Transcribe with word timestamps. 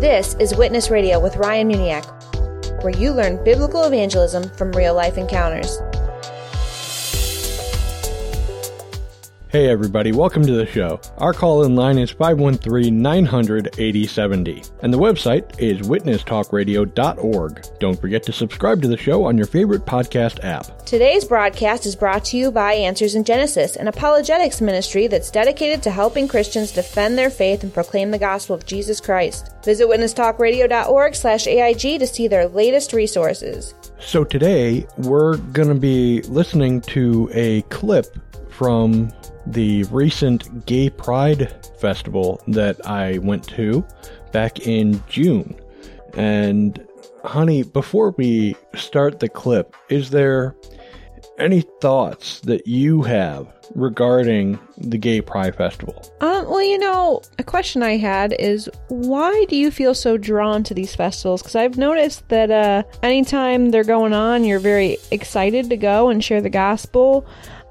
This 0.00 0.34
is 0.40 0.56
Witness 0.56 0.90
Radio 0.90 1.20
with 1.20 1.36
Ryan 1.36 1.68
Muniak, 1.68 2.82
where 2.82 2.92
you 2.92 3.12
learn 3.12 3.42
biblical 3.44 3.84
evangelism 3.84 4.42
from 4.50 4.72
real 4.72 4.92
life 4.92 5.16
encounters. 5.16 5.78
Hey 9.54 9.68
everybody, 9.68 10.10
welcome 10.10 10.44
to 10.44 10.52
the 10.52 10.66
show. 10.66 11.00
Our 11.18 11.32
call-in 11.32 11.76
line 11.76 11.96
is 11.96 12.12
513-900-8070, 12.12 14.72
and 14.82 14.92
the 14.92 14.98
website 14.98 15.60
is 15.60 15.86
witnesstalkradio.org. 15.86 17.66
Don't 17.78 18.00
forget 18.00 18.24
to 18.24 18.32
subscribe 18.32 18.82
to 18.82 18.88
the 18.88 18.96
show 18.96 19.24
on 19.24 19.38
your 19.38 19.46
favorite 19.46 19.86
podcast 19.86 20.42
app. 20.42 20.84
Today's 20.84 21.24
broadcast 21.24 21.86
is 21.86 21.94
brought 21.94 22.24
to 22.24 22.36
you 22.36 22.50
by 22.50 22.72
Answers 22.72 23.14
in 23.14 23.22
Genesis, 23.22 23.76
an 23.76 23.86
apologetics 23.86 24.60
ministry 24.60 25.06
that's 25.06 25.30
dedicated 25.30 25.84
to 25.84 25.92
helping 25.92 26.26
Christians 26.26 26.72
defend 26.72 27.16
their 27.16 27.30
faith 27.30 27.62
and 27.62 27.72
proclaim 27.72 28.10
the 28.10 28.18
gospel 28.18 28.56
of 28.56 28.66
Jesus 28.66 29.00
Christ. 29.00 29.52
Visit 29.64 29.86
witnesstalkradio.org 29.86 31.14
slash 31.14 31.46
AIG 31.46 32.00
to 32.00 32.08
see 32.08 32.26
their 32.26 32.48
latest 32.48 32.92
resources. 32.92 33.72
So 34.00 34.24
today, 34.24 34.84
we're 34.98 35.36
going 35.36 35.68
to 35.68 35.76
be 35.76 36.22
listening 36.22 36.80
to 36.80 37.30
a 37.32 37.62
clip 37.62 38.06
from 38.50 39.12
the 39.46 39.84
recent 39.84 40.66
Gay 40.66 40.90
Pride 40.90 41.52
Festival 41.78 42.40
that 42.48 42.86
I 42.86 43.18
went 43.18 43.46
to 43.48 43.84
back 44.32 44.66
in 44.66 45.02
June. 45.08 45.58
And, 46.14 46.86
honey, 47.24 47.62
before 47.62 48.10
we 48.16 48.56
start 48.74 49.20
the 49.20 49.28
clip, 49.28 49.74
is 49.88 50.10
there 50.10 50.56
any 51.38 51.62
thoughts 51.80 52.40
that 52.40 52.66
you 52.66 53.02
have 53.02 53.46
regarding 53.74 54.58
the 54.78 54.98
Gay 54.98 55.20
Pride 55.20 55.54
Festival? 55.54 56.04
Um, 56.20 56.48
well, 56.48 56.62
you 56.62 56.78
know, 56.78 57.22
a 57.38 57.42
question 57.42 57.82
I 57.82 57.96
had 57.96 58.34
is 58.38 58.68
why 58.88 59.44
do 59.48 59.56
you 59.56 59.70
feel 59.70 59.94
so 59.94 60.16
drawn 60.16 60.62
to 60.64 60.74
these 60.74 60.94
festivals? 60.94 61.42
Because 61.42 61.56
I've 61.56 61.76
noticed 61.76 62.28
that 62.28 62.50
uh, 62.50 62.82
anytime 63.02 63.70
they're 63.70 63.84
going 63.84 64.12
on, 64.12 64.44
you're 64.44 64.60
very 64.60 64.98
excited 65.10 65.70
to 65.70 65.76
go 65.76 66.08
and 66.08 66.22
share 66.22 66.40
the 66.40 66.50
gospel. 66.50 67.26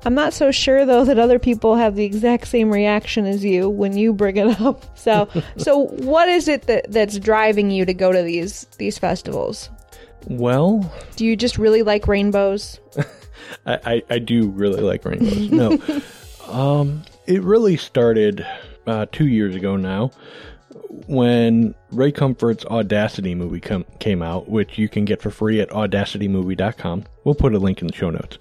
I'm 0.06 0.16
not 0.16 0.34
so 0.34 0.52
sure 0.52 0.86
though 0.86 1.06
that 1.06 1.18
other 1.18 1.40
people 1.40 1.76
have 1.76 1.96
the 1.96 2.04
exact 2.04 2.48
same 2.48 2.72
reaction 2.72 3.26
as 3.26 3.44
you 3.44 3.70
when 3.70 3.96
you 3.96 4.14
bring 4.14 4.38
it 4.38 4.60
up. 4.60 4.98
So, 4.98 5.30
so 5.58 5.86
what 5.86 6.28
is 6.28 6.48
it 6.48 6.64
that 6.64 6.92
that's 6.92 7.18
driving 7.20 7.72
you 7.72 7.86
to 7.86 7.94
go 7.94 8.12
to 8.12 8.22
these 8.22 8.66
these 8.78 8.98
festivals? 8.98 9.70
Well, 10.28 10.92
do 11.16 11.26
you 11.26 11.36
just 11.36 11.58
really 11.58 11.84
like 11.84 12.08
rainbows? 12.08 12.80
I, 13.66 13.80
I, 13.86 14.04
I 14.10 14.20
do 14.20 14.50
really 14.50 14.82
like 14.82 15.06
rainbows. 15.06 15.52
No, 15.52 15.80
um, 16.48 17.04
it 17.28 17.42
really 17.44 17.78
started 17.78 18.46
uh, 18.88 19.06
two 19.12 19.28
years 19.28 19.56
ago 19.56 19.76
now 19.76 20.12
when 21.08 21.74
Ray 21.92 22.12
Comfort's 22.12 22.66
Audacity 22.66 23.36
movie 23.36 23.60
com- 23.60 23.86
came 24.00 24.22
out, 24.22 24.50
which 24.50 24.78
you 24.78 24.88
can 24.88 25.06
get 25.06 25.22
for 25.22 25.32
free 25.32 25.60
at 25.60 25.70
audacitymovie.com. 25.70 27.04
We'll 27.24 27.36
put 27.36 27.54
a 27.54 27.60
link 27.60 27.82
in 27.82 27.88
the 27.88 27.96
show 27.96 28.10
notes 28.10 28.38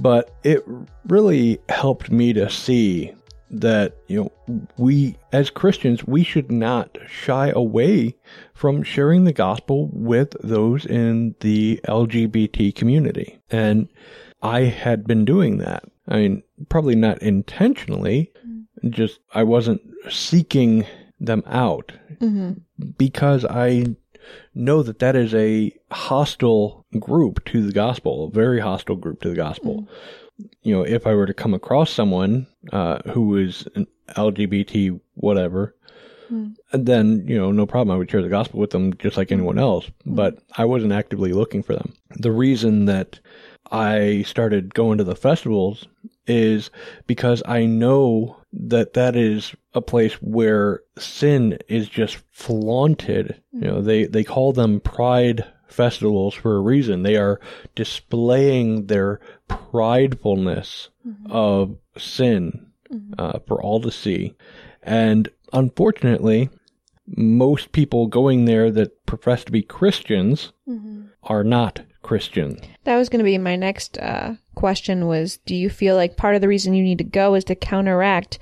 but 0.00 0.30
it 0.44 0.64
really 1.06 1.58
helped 1.68 2.10
me 2.10 2.32
to 2.32 2.48
see 2.48 3.12
that 3.50 3.96
you 4.08 4.30
know 4.48 4.66
we 4.76 5.16
as 5.32 5.50
Christians 5.50 6.06
we 6.06 6.22
should 6.22 6.50
not 6.50 6.98
shy 7.08 7.48
away 7.48 8.16
from 8.54 8.82
sharing 8.82 9.24
the 9.24 9.32
gospel 9.32 9.88
with 9.92 10.34
those 10.42 10.84
in 10.84 11.34
the 11.40 11.80
LGBT 11.88 12.74
community 12.74 13.38
and 13.50 13.88
I 14.42 14.60
had 14.62 15.06
been 15.06 15.24
doing 15.24 15.58
that 15.58 15.84
I 16.06 16.16
mean 16.16 16.42
probably 16.68 16.94
not 16.94 17.22
intentionally 17.22 18.32
mm-hmm. 18.46 18.90
just 18.90 19.20
I 19.32 19.44
wasn't 19.44 19.82
seeking 20.10 20.86
them 21.20 21.42
out 21.46 21.92
mm-hmm. 22.20 22.52
because 22.96 23.44
I 23.44 23.96
know 24.54 24.82
that 24.82 24.98
that 24.98 25.16
is 25.16 25.34
a 25.34 25.72
hostile 25.90 26.86
group 26.98 27.44
to 27.46 27.64
the 27.64 27.72
gospel, 27.72 28.26
a 28.26 28.30
very 28.30 28.60
hostile 28.60 28.96
group 28.96 29.20
to 29.22 29.30
the 29.30 29.36
gospel. 29.36 29.82
Mm. 29.82 29.88
You 30.62 30.74
know, 30.74 30.82
if 30.82 31.06
I 31.06 31.14
were 31.14 31.26
to 31.26 31.34
come 31.34 31.54
across 31.54 31.90
someone 31.90 32.46
uh, 32.72 32.98
who 33.10 33.36
is 33.36 33.66
an 33.74 33.86
LGBT 34.10 35.00
whatever, 35.14 35.74
mm. 36.30 36.54
then 36.72 37.26
you 37.26 37.36
know, 37.36 37.50
no 37.50 37.66
problem. 37.66 37.94
I 37.94 37.98
would 37.98 38.10
share 38.10 38.22
the 38.22 38.28
gospel 38.28 38.60
with 38.60 38.70
them 38.70 38.94
just 38.98 39.16
like 39.16 39.32
anyone 39.32 39.58
else. 39.58 39.86
Mm. 40.06 40.16
But 40.16 40.38
I 40.56 40.64
wasn't 40.64 40.92
actively 40.92 41.32
looking 41.32 41.62
for 41.62 41.74
them. 41.74 41.94
The 42.10 42.32
reason 42.32 42.84
that 42.86 43.20
I 43.70 44.22
started 44.26 44.74
going 44.74 44.98
to 44.98 45.04
the 45.04 45.16
festivals 45.16 45.86
is 46.26 46.70
because 47.06 47.42
I 47.46 47.66
know 47.66 48.36
that 48.52 48.94
that 48.94 49.16
is 49.16 49.54
a 49.74 49.80
place 49.80 50.14
where 50.14 50.82
sin 50.98 51.58
is 51.68 51.88
just 51.88 52.18
flaunted. 52.30 53.42
You 53.52 53.60
know, 53.60 53.82
they, 53.82 54.04
they 54.04 54.24
call 54.24 54.52
them 54.52 54.80
pride 54.80 55.44
festivals 55.68 56.34
for 56.34 56.56
a 56.56 56.60
reason. 56.60 57.02
They 57.02 57.16
are 57.16 57.40
displaying 57.74 58.86
their 58.86 59.20
pridefulness 59.48 60.88
mm-hmm. 61.06 61.30
of 61.30 61.76
sin 61.96 62.70
mm-hmm. 62.92 63.14
uh, 63.18 63.38
for 63.46 63.62
all 63.62 63.80
to 63.80 63.90
see. 63.90 64.34
And 64.82 65.28
unfortunately, 65.52 66.50
most 67.06 67.72
people 67.72 68.06
going 68.06 68.44
there 68.44 68.70
that 68.70 69.06
profess 69.06 69.44
to 69.44 69.52
be 69.52 69.62
Christians 69.62 70.52
mm-hmm. 70.68 71.06
are 71.22 71.44
not 71.44 71.80
Christian. 72.02 72.58
That 72.84 72.96
was 72.96 73.08
going 73.08 73.18
to 73.18 73.24
be 73.24 73.38
my 73.38 73.56
next 73.56 73.98
uh, 73.98 74.34
question 74.54 75.06
was 75.06 75.38
do 75.38 75.54
you 75.54 75.70
feel 75.70 75.94
like 75.96 76.16
part 76.16 76.34
of 76.34 76.40
the 76.40 76.48
reason 76.48 76.74
you 76.74 76.82
need 76.82 76.98
to 76.98 77.04
go 77.04 77.34
is 77.34 77.44
to 77.44 77.54
counteract 77.54 78.38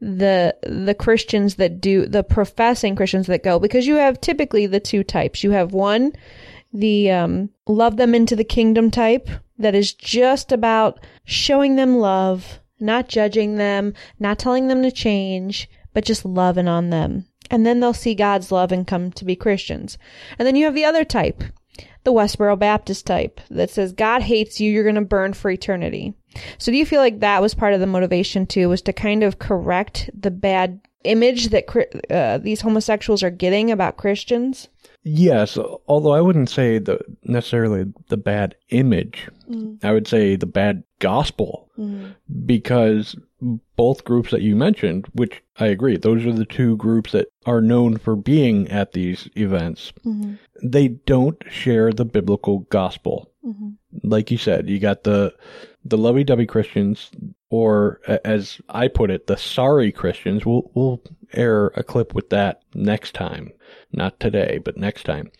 the 0.00 0.56
the 0.62 0.94
Christians 0.94 1.56
that 1.56 1.80
do 1.80 2.06
the 2.06 2.22
professing 2.22 2.96
Christians 2.96 3.26
that 3.26 3.44
go 3.44 3.58
because 3.58 3.86
you 3.86 3.96
have 3.96 4.20
typically 4.20 4.66
the 4.66 4.80
two 4.80 5.04
types. 5.04 5.44
You 5.44 5.50
have 5.50 5.72
one 5.72 6.12
the 6.72 7.10
um, 7.10 7.50
love 7.66 7.96
them 7.96 8.14
into 8.14 8.36
the 8.36 8.44
kingdom 8.44 8.90
type 8.90 9.28
that 9.58 9.74
is 9.74 9.92
just 9.92 10.52
about 10.52 11.00
showing 11.24 11.76
them 11.76 11.98
love, 11.98 12.60
not 12.78 13.08
judging 13.08 13.56
them, 13.56 13.94
not 14.18 14.38
telling 14.38 14.68
them 14.68 14.82
to 14.82 14.90
change, 14.90 15.68
but 15.92 16.04
just 16.04 16.24
loving 16.24 16.68
on 16.68 16.90
them. 16.90 17.26
And 17.50 17.66
then 17.66 17.80
they'll 17.80 17.92
see 17.92 18.14
God's 18.14 18.52
love 18.52 18.72
and 18.72 18.86
come 18.86 19.10
to 19.12 19.24
be 19.24 19.34
Christians. 19.36 19.98
And 20.38 20.46
then 20.46 20.56
you 20.56 20.64
have 20.64 20.74
the 20.74 20.84
other 20.84 21.04
type, 21.04 21.42
the 22.04 22.12
Westboro 22.12 22.58
Baptist 22.58 23.06
type, 23.06 23.40
that 23.50 23.70
says 23.70 23.92
God 23.92 24.22
hates 24.22 24.60
you, 24.60 24.70
you're 24.70 24.84
going 24.84 24.94
to 24.94 25.00
burn 25.00 25.32
for 25.34 25.50
eternity. 25.50 26.14
So 26.58 26.70
do 26.70 26.78
you 26.78 26.86
feel 26.86 27.00
like 27.00 27.20
that 27.20 27.42
was 27.42 27.54
part 27.54 27.74
of 27.74 27.80
the 27.80 27.86
motivation 27.86 28.46
too, 28.46 28.68
was 28.68 28.82
to 28.82 28.92
kind 28.92 29.24
of 29.24 29.40
correct 29.40 30.08
the 30.18 30.30
bad 30.30 30.80
image 31.02 31.48
that 31.48 31.64
uh, 32.10 32.38
these 32.38 32.60
homosexuals 32.60 33.22
are 33.22 33.30
getting 33.30 33.70
about 33.70 33.96
Christians? 33.96 34.68
Yes, 35.02 35.56
although 35.86 36.12
I 36.12 36.20
wouldn't 36.20 36.50
say 36.50 36.78
the 36.78 37.00
necessarily 37.24 37.86
the 38.08 38.18
bad 38.18 38.54
image. 38.68 39.28
Mm. 39.50 39.82
I 39.82 39.92
would 39.92 40.06
say 40.06 40.36
the 40.36 40.46
bad 40.46 40.84
gospel 40.98 41.70
mm. 41.78 42.14
because 42.44 43.16
both 43.76 44.04
groups 44.04 44.30
that 44.30 44.42
you 44.42 44.54
mentioned, 44.54 45.06
which 45.12 45.42
I 45.58 45.66
agree, 45.66 45.96
those 45.96 46.26
are 46.26 46.32
the 46.32 46.44
two 46.44 46.76
groups 46.76 47.12
that 47.12 47.28
are 47.46 47.60
known 47.60 47.96
for 47.96 48.16
being 48.16 48.68
at 48.68 48.92
these 48.92 49.28
events. 49.36 49.92
Mm-hmm. 50.04 50.34
They 50.62 50.88
don't 50.88 51.42
share 51.50 51.92
the 51.92 52.04
biblical 52.04 52.60
gospel. 52.70 53.30
Mm-hmm. 53.44 53.70
Like 54.02 54.30
you 54.30 54.38
said, 54.38 54.68
you 54.68 54.78
got 54.78 55.04
the 55.04 55.34
the 55.82 55.96
lovey-dovey 55.96 56.44
Christians, 56.44 57.10
or 57.48 58.00
as 58.06 58.60
I 58.68 58.88
put 58.88 59.10
it, 59.10 59.26
the 59.26 59.38
sorry 59.38 59.90
Christians. 59.92 60.44
We'll 60.44 60.70
we'll 60.74 61.02
air 61.32 61.68
a 61.68 61.82
clip 61.82 62.14
with 62.14 62.28
that 62.30 62.62
next 62.74 63.14
time, 63.14 63.52
not 63.92 64.20
today, 64.20 64.58
but 64.62 64.76
next 64.76 65.04
time. 65.04 65.30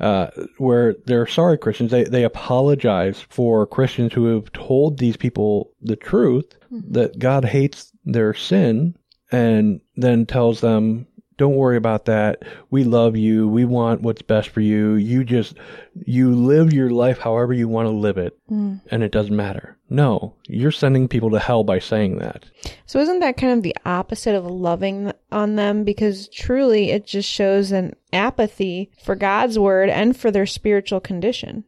Uh, 0.00 0.28
where 0.58 0.96
they're 1.06 1.26
sorry 1.26 1.56
Christians, 1.56 1.92
they 1.92 2.04
they 2.04 2.24
apologize 2.24 3.24
for 3.28 3.64
Christians 3.66 4.12
who 4.12 4.26
have 4.26 4.52
told 4.52 4.98
these 4.98 5.16
people 5.16 5.70
the 5.80 5.96
truth 5.96 6.56
mm-hmm. 6.72 6.92
that 6.92 7.18
God 7.18 7.44
hates 7.44 7.92
their 8.04 8.34
sin, 8.34 8.96
and 9.30 9.80
then 9.96 10.26
tells 10.26 10.60
them 10.60 11.06
don't 11.36 11.56
worry 11.56 11.76
about 11.76 12.04
that. 12.04 12.42
We 12.70 12.84
love 12.84 13.16
you. 13.16 13.48
We 13.48 13.64
want 13.64 14.02
what's 14.02 14.22
best 14.22 14.50
for 14.50 14.60
you. 14.60 14.94
You 14.94 15.24
just, 15.24 15.56
you 16.06 16.34
live 16.34 16.72
your 16.72 16.90
life 16.90 17.18
however 17.18 17.52
you 17.52 17.68
want 17.68 17.86
to 17.86 17.92
live 17.92 18.18
it. 18.18 18.38
Mm. 18.50 18.80
And 18.90 19.02
it 19.02 19.12
doesn't 19.12 19.34
matter. 19.34 19.76
No, 19.90 20.34
you're 20.48 20.70
sending 20.70 21.08
people 21.08 21.30
to 21.30 21.38
hell 21.38 21.64
by 21.64 21.78
saying 21.78 22.18
that. 22.18 22.44
So 22.86 23.00
isn't 23.00 23.20
that 23.20 23.36
kind 23.36 23.52
of 23.52 23.62
the 23.62 23.76
opposite 23.84 24.34
of 24.34 24.46
loving 24.46 25.12
on 25.30 25.56
them? 25.56 25.84
Because 25.84 26.28
truly 26.28 26.90
it 26.90 27.06
just 27.06 27.28
shows 27.28 27.72
an 27.72 27.94
apathy 28.12 28.90
for 29.04 29.14
God's 29.14 29.58
word 29.58 29.90
and 29.90 30.16
for 30.16 30.30
their 30.30 30.46
spiritual 30.46 31.00
condition. 31.00 31.64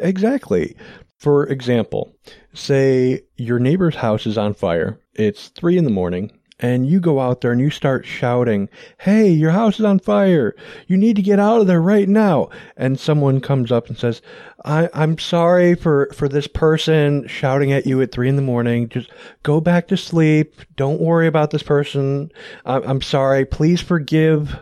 Exactly. 0.00 0.76
For 1.18 1.46
example, 1.46 2.12
say 2.52 3.22
your 3.36 3.58
neighbor's 3.58 3.94
house 3.94 4.26
is 4.26 4.36
on 4.36 4.54
fire. 4.54 4.98
It's 5.14 5.48
three 5.48 5.78
in 5.78 5.84
the 5.84 5.90
morning 5.90 6.32
and 6.58 6.86
you 6.86 7.00
go 7.00 7.20
out 7.20 7.40
there 7.40 7.52
and 7.52 7.60
you 7.60 7.70
start 7.70 8.06
shouting, 8.06 8.68
Hey, 8.98 9.28
your 9.28 9.50
house 9.50 9.78
is 9.78 9.84
on 9.84 9.98
fire. 9.98 10.54
You 10.86 10.96
need 10.96 11.16
to 11.16 11.22
get 11.22 11.38
out 11.38 11.60
of 11.60 11.66
there 11.66 11.82
right 11.82 12.08
now. 12.08 12.50
And 12.76 12.98
someone 12.98 13.40
comes 13.40 13.72
up 13.72 13.88
and 13.88 13.98
says, 13.98 14.22
I, 14.64 14.88
am 14.94 15.18
sorry 15.18 15.74
for, 15.74 16.10
for 16.14 16.28
this 16.28 16.46
person 16.46 17.26
shouting 17.26 17.72
at 17.72 17.86
you 17.86 18.00
at 18.00 18.12
three 18.12 18.28
in 18.28 18.36
the 18.36 18.42
morning. 18.42 18.88
Just 18.88 19.10
go 19.42 19.60
back 19.60 19.88
to 19.88 19.96
sleep. 19.96 20.60
Don't 20.76 21.00
worry 21.00 21.26
about 21.26 21.50
this 21.50 21.64
person. 21.64 22.30
I, 22.64 22.76
I'm 22.76 23.02
sorry. 23.02 23.44
Please 23.44 23.80
forgive 23.80 24.56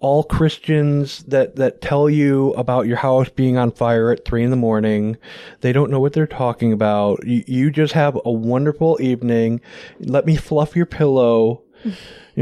all 0.00 0.24
Christians 0.24 1.22
that, 1.24 1.56
that 1.56 1.80
tell 1.80 2.08
you 2.08 2.52
about 2.54 2.86
your 2.86 2.96
house 2.96 3.28
being 3.28 3.56
on 3.56 3.70
fire 3.70 4.10
at 4.10 4.24
three 4.24 4.42
in 4.42 4.50
the 4.50 4.56
morning. 4.56 5.16
They 5.60 5.72
don't 5.72 5.90
know 5.90 6.00
what 6.00 6.14
they're 6.14 6.26
talking 6.26 6.72
about. 6.72 7.26
You, 7.26 7.44
you 7.46 7.70
just 7.70 7.92
have 7.92 8.18
a 8.24 8.32
wonderful 8.32 8.98
evening. 9.00 9.60
Let 10.00 10.26
me 10.26 10.36
fluff 10.36 10.74
your 10.74 10.86
pillow. 10.86 11.62
you 11.84 11.94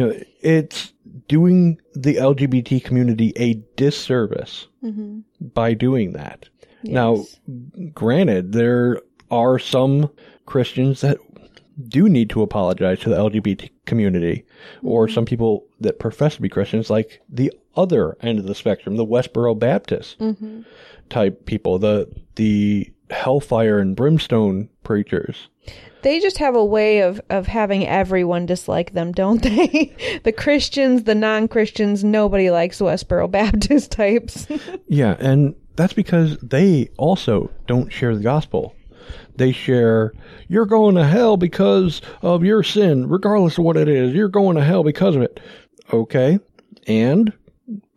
know, 0.06 0.20
it's 0.40 0.92
doing 1.26 1.80
the 1.94 2.16
LGBT 2.16 2.82
community 2.82 3.32
a 3.36 3.54
disservice 3.76 4.68
mm-hmm. 4.82 5.20
by 5.40 5.74
doing 5.74 6.12
that. 6.12 6.48
Now, 6.84 7.24
granted, 7.92 8.52
there 8.52 9.02
are 9.30 9.58
some 9.58 10.10
Christians 10.46 11.00
that 11.00 11.18
do 11.88 12.08
need 12.08 12.30
to 12.30 12.42
apologize 12.42 13.00
to 13.00 13.10
the 13.10 13.16
LGBT 13.16 13.70
community, 13.84 14.44
or 14.82 15.06
mm-hmm. 15.06 15.14
some 15.14 15.24
people 15.24 15.66
that 15.80 15.98
profess 15.98 16.36
to 16.36 16.42
be 16.42 16.48
Christians, 16.48 16.90
like 16.90 17.20
the 17.28 17.52
other 17.76 18.16
end 18.20 18.38
of 18.38 18.46
the 18.46 18.54
spectrum, 18.54 18.96
the 18.96 19.06
Westboro 19.06 19.58
Baptist 19.58 20.18
mm-hmm. 20.18 20.62
type 21.08 21.46
people, 21.46 21.78
the 21.78 22.08
the 22.36 22.92
hellfire 23.10 23.78
and 23.78 23.96
brimstone 23.96 24.68
preachers. 24.82 25.48
They 26.02 26.20
just 26.20 26.38
have 26.38 26.54
a 26.54 26.64
way 26.64 27.00
of, 27.00 27.20
of 27.28 27.46
having 27.46 27.86
everyone 27.86 28.46
dislike 28.46 28.92
them, 28.92 29.12
don't 29.12 29.42
they? 29.42 30.20
the 30.22 30.32
Christians, 30.32 31.04
the 31.04 31.14
non 31.14 31.48
Christians, 31.48 32.04
nobody 32.04 32.50
likes 32.50 32.78
Westboro 32.78 33.30
Baptist 33.30 33.90
types. 33.92 34.46
Yeah, 34.90 35.16
and 35.20 35.54
that's 35.76 35.92
because 35.92 36.38
they 36.38 36.88
also 36.96 37.50
don't 37.66 37.92
share 37.92 38.16
the 38.16 38.22
gospel. 38.22 38.74
They 39.38 39.52
share, 39.52 40.12
you're 40.48 40.66
going 40.66 40.96
to 40.96 41.04
hell 41.06 41.36
because 41.36 42.02
of 42.22 42.44
your 42.44 42.62
sin, 42.62 43.08
regardless 43.08 43.56
of 43.56 43.64
what 43.64 43.76
it 43.76 43.88
is. 43.88 44.12
You're 44.12 44.28
going 44.28 44.56
to 44.56 44.64
hell 44.64 44.84
because 44.84 45.16
of 45.16 45.22
it. 45.22 45.40
Okay. 45.92 46.38
And 46.86 47.32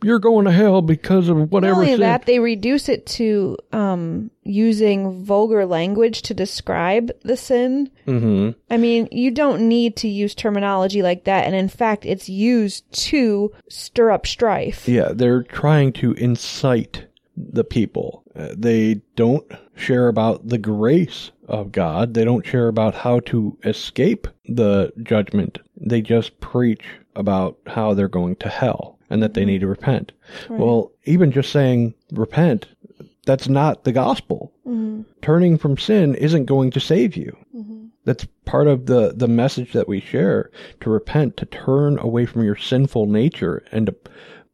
you're 0.03 0.19
going 0.19 0.45
to 0.45 0.51
hell 0.51 0.81
because 0.81 1.29
of 1.29 1.51
whatever. 1.51 1.75
Not 1.75 1.79
only 1.81 1.93
sin. 1.93 1.99
that, 2.01 2.25
they 2.25 2.39
reduce 2.39 2.89
it 2.89 3.05
to 3.07 3.57
um, 3.71 4.31
using 4.43 5.23
vulgar 5.23 5.65
language 5.65 6.23
to 6.23 6.33
describe 6.33 7.11
the 7.23 7.37
sin. 7.37 7.89
hmm 8.05 8.51
I 8.69 8.77
mean, 8.77 9.07
you 9.11 9.31
don't 9.31 9.67
need 9.67 9.95
to 9.97 10.07
use 10.07 10.35
terminology 10.35 11.01
like 11.01 11.23
that. 11.25 11.45
And 11.45 11.55
in 11.55 11.69
fact, 11.69 12.05
it's 12.05 12.29
used 12.29 12.91
to 13.09 13.51
stir 13.69 14.11
up 14.11 14.25
strife. 14.27 14.87
Yeah, 14.87 15.11
they're 15.13 15.43
trying 15.43 15.93
to 15.93 16.13
incite 16.13 17.05
the 17.51 17.63
people. 17.63 18.23
Uh, 18.35 18.49
they 18.55 19.01
don't 19.15 19.49
share 19.75 20.07
about 20.07 20.47
the 20.47 20.57
grace 20.57 21.31
of 21.47 21.71
God. 21.71 22.13
They 22.13 22.23
don't 22.23 22.45
share 22.45 22.67
about 22.67 22.95
how 22.95 23.19
to 23.21 23.57
escape 23.63 24.27
the 24.45 24.91
judgment. 25.03 25.59
They 25.77 26.01
just 26.01 26.39
preach 26.39 26.83
about 27.15 27.57
how 27.67 27.93
they're 27.93 28.07
going 28.07 28.35
to 28.37 28.49
hell 28.49 28.97
and 29.09 29.21
that 29.21 29.33
they 29.33 29.43
need 29.45 29.59
to 29.61 29.67
repent. 29.67 30.13
Well, 30.49 30.91
even 31.05 31.31
just 31.31 31.51
saying 31.51 31.93
repent, 32.11 32.67
that's 33.25 33.49
not 33.49 33.83
the 33.83 33.91
gospel. 33.91 34.53
Turning 35.21 35.57
from 35.57 35.77
sin 35.77 36.15
isn't 36.15 36.45
going 36.45 36.71
to 36.71 36.79
save 36.79 37.17
you. 37.17 37.35
That's 38.05 38.25
part 38.45 38.67
of 38.67 38.85
the, 38.87 39.13
the 39.15 39.27
message 39.27 39.73
that 39.73 39.87
we 39.87 39.99
share 39.99 40.49
to 40.79 40.89
repent, 40.89 41.37
to 41.37 41.45
turn 41.45 41.99
away 41.99 42.25
from 42.25 42.43
your 42.43 42.55
sinful 42.55 43.05
nature 43.07 43.63
and 43.71 43.85
to 43.87 43.95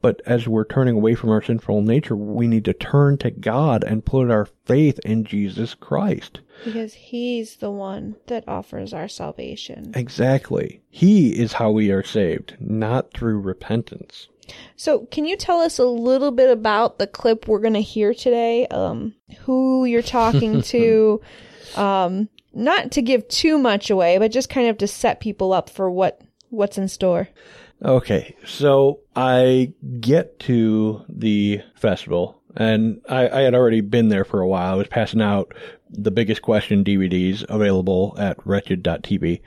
but 0.01 0.21
as 0.25 0.47
we're 0.47 0.65
turning 0.65 0.95
away 0.95 1.15
from 1.15 1.29
our 1.29 1.41
sinful 1.41 1.81
nature, 1.81 2.15
we 2.15 2.47
need 2.47 2.65
to 2.65 2.73
turn 2.73 3.17
to 3.19 3.31
God 3.31 3.83
and 3.83 4.05
put 4.05 4.29
our 4.29 4.45
faith 4.65 4.99
in 5.05 5.23
Jesus 5.23 5.73
Christ. 5.73 6.39
Because 6.63 6.93
he's 6.93 7.57
the 7.57 7.71
one 7.71 8.15
that 8.27 8.47
offers 8.47 8.93
our 8.93 9.07
salvation. 9.07 9.91
Exactly. 9.95 10.81
He 10.89 11.39
is 11.39 11.53
how 11.53 11.71
we 11.71 11.91
are 11.91 12.03
saved, 12.03 12.55
not 12.59 13.11
through 13.13 13.39
repentance. 13.39 14.27
So, 14.75 15.07
can 15.11 15.25
you 15.25 15.35
tell 15.35 15.59
us 15.59 15.77
a 15.77 15.85
little 15.85 16.31
bit 16.31 16.49
about 16.49 16.99
the 16.99 17.07
clip 17.07 17.47
we're 17.47 17.59
going 17.59 17.73
to 17.73 17.81
hear 17.81 18.13
today? 18.13 18.65
Um, 18.67 19.13
who 19.39 19.85
you're 19.85 20.01
talking 20.01 20.61
to? 20.73 21.21
um, 21.75 22.29
not 22.53 22.91
to 22.91 23.01
give 23.01 23.27
too 23.27 23.57
much 23.57 23.89
away, 23.89 24.17
but 24.17 24.31
just 24.31 24.49
kind 24.49 24.67
of 24.67 24.77
to 24.79 24.87
set 24.87 25.19
people 25.19 25.53
up 25.53 25.69
for 25.69 25.89
what 25.91 26.21
what's 26.49 26.77
in 26.77 26.87
store. 26.87 27.27
Okay, 27.83 28.35
so 28.45 28.99
I 29.15 29.73
get 29.99 30.39
to 30.41 31.03
the 31.07 31.61
festival, 31.75 32.41
and 32.55 33.01
I, 33.07 33.29
I 33.29 33.41
had 33.41 33.53
already 33.53 33.81
been 33.81 34.09
there 34.09 34.25
for 34.25 34.41
a 34.41 34.47
while. 34.47 34.73
I 34.73 34.75
was 34.75 34.87
passing 34.87 35.21
out 35.21 35.53
the 35.89 36.11
biggest 36.11 36.41
question 36.41 36.83
DVDs 36.83 37.45
available 37.47 38.15
at 38.17 38.45
wretched.tv 38.45 39.41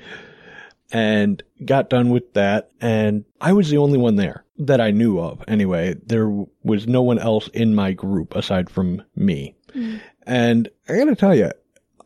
and 0.93 1.43
got 1.65 1.91
done 1.91 2.11
with 2.11 2.33
that. 2.35 2.71
And 2.81 3.25
I 3.41 3.53
was 3.53 3.71
the 3.71 3.79
only 3.79 3.99
one 3.99 4.17
there 4.17 4.45
that 4.59 4.81
I 4.81 4.91
knew 4.91 5.19
of. 5.19 5.43
Anyway, 5.49 5.95
there 6.07 6.29
was 6.63 6.87
no 6.87 7.03
one 7.03 7.19
else 7.19 7.49
in 7.49 7.75
my 7.75 7.93
group 7.93 8.35
aside 8.35 8.71
from 8.71 9.03
me. 9.15 9.55
Mm. 9.75 10.01
And 10.27 10.69
I 10.89 10.97
gotta 10.97 11.17
tell 11.17 11.35
you, 11.35 11.51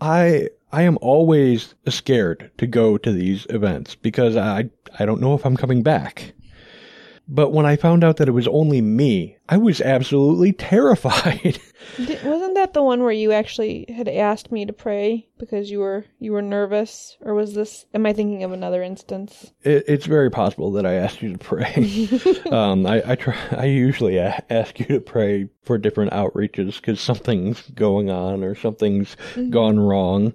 I 0.01 0.49
I 0.75 0.83
am 0.83 0.99
always 1.01 1.77
scared 1.87 2.51
to 2.59 2.67
go 2.67 2.99
to 2.99 3.13
these 3.13 3.47
events 3.49 3.95
because 3.95 4.37
I 4.37 4.71
I 4.99 5.07
don't 5.07 5.21
know 5.21 5.35
if 5.35 5.47
I'm 5.47 5.57
coming 5.57 5.85
back. 5.85 6.34
But 7.27 7.53
when 7.53 7.65
I 7.65 7.77
found 7.77 8.05
out 8.05 8.19
that 8.19 8.29
it 8.29 8.33
was 8.33 8.49
only 8.49 8.81
me, 8.83 9.39
I 9.49 9.57
was 9.57 9.81
absolutely 9.81 10.53
terrified. 10.71 11.59
Wasn't 11.99 12.55
that 12.55 12.75
the 12.75 12.83
one 12.83 13.03
where 13.03 13.13
you 13.13 13.33
actually 13.33 13.87
had 13.89 14.09
asked 14.09 14.53
me 14.53 14.67
to 14.67 14.73
pray 14.73 15.27
because 15.39 15.71
you 15.71 15.79
were 15.81 16.05
you 16.19 16.33
were 16.33 16.43
nervous, 16.43 17.17
or 17.21 17.35
was 17.35 17.55
this? 17.55 17.87
Am 17.95 18.07
I 18.07 18.13
thinking 18.13 18.43
of 18.43 18.53
another 18.53 18.83
instance? 18.83 19.53
It, 19.63 19.85
it's 19.87 20.07
very 20.07 20.31
possible 20.31 20.73
that 20.73 20.87
I 20.87 20.95
asked 20.95 21.23
you 21.23 21.33
to 21.33 21.39
pray. 21.39 22.09
um, 22.51 22.87
I, 22.87 23.03
I 23.13 23.15
try. 23.15 23.37
I 23.53 23.67
usually 23.67 24.19
ask 24.19 24.79
you 24.79 24.87
to 24.87 25.01
pray 25.01 25.49
for 25.63 25.79
different 25.79 26.13
outreaches 26.13 26.77
because 26.77 27.01
something's 27.01 27.63
going 27.71 28.11
on 28.11 28.45
or 28.45 28.55
something's 28.55 29.17
gone 29.51 29.79
wrong. 29.79 30.35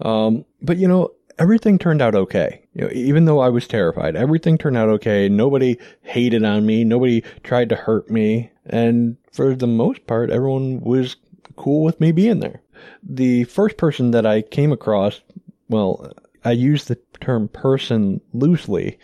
Um, 0.00 0.44
but 0.60 0.78
you 0.78 0.88
know, 0.88 1.12
everything 1.38 1.78
turned 1.78 2.02
out 2.02 2.14
okay. 2.14 2.62
You 2.74 2.82
know, 2.82 2.90
even 2.92 3.24
though 3.24 3.40
I 3.40 3.48
was 3.48 3.66
terrified, 3.66 4.16
everything 4.16 4.58
turned 4.58 4.76
out 4.76 4.88
okay. 4.88 5.28
Nobody 5.28 5.78
hated 6.02 6.44
on 6.44 6.66
me. 6.66 6.84
Nobody 6.84 7.22
tried 7.42 7.68
to 7.70 7.76
hurt 7.76 8.10
me, 8.10 8.50
and 8.66 9.16
for 9.32 9.54
the 9.54 9.66
most 9.66 10.06
part, 10.06 10.30
everyone 10.30 10.80
was 10.80 11.16
cool 11.56 11.84
with 11.84 12.00
me 12.00 12.12
being 12.12 12.40
there. 12.40 12.62
The 13.02 13.44
first 13.44 13.76
person 13.76 14.10
that 14.12 14.26
I 14.26 14.42
came 14.42 14.72
across, 14.72 15.20
well, 15.68 16.12
I 16.44 16.52
use 16.52 16.84
the 16.84 16.98
term 17.20 17.48
person 17.48 18.20
loosely 18.32 18.98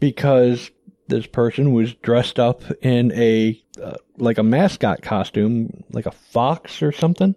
because 0.00 0.70
this 1.08 1.26
person 1.26 1.72
was 1.72 1.94
dressed 1.94 2.38
up 2.38 2.62
in 2.82 3.12
a 3.12 3.60
uh, 3.82 3.96
like 4.18 4.38
a 4.38 4.42
mascot 4.42 5.02
costume, 5.02 5.84
like 5.90 6.06
a 6.06 6.10
fox 6.10 6.82
or 6.82 6.92
something. 6.92 7.34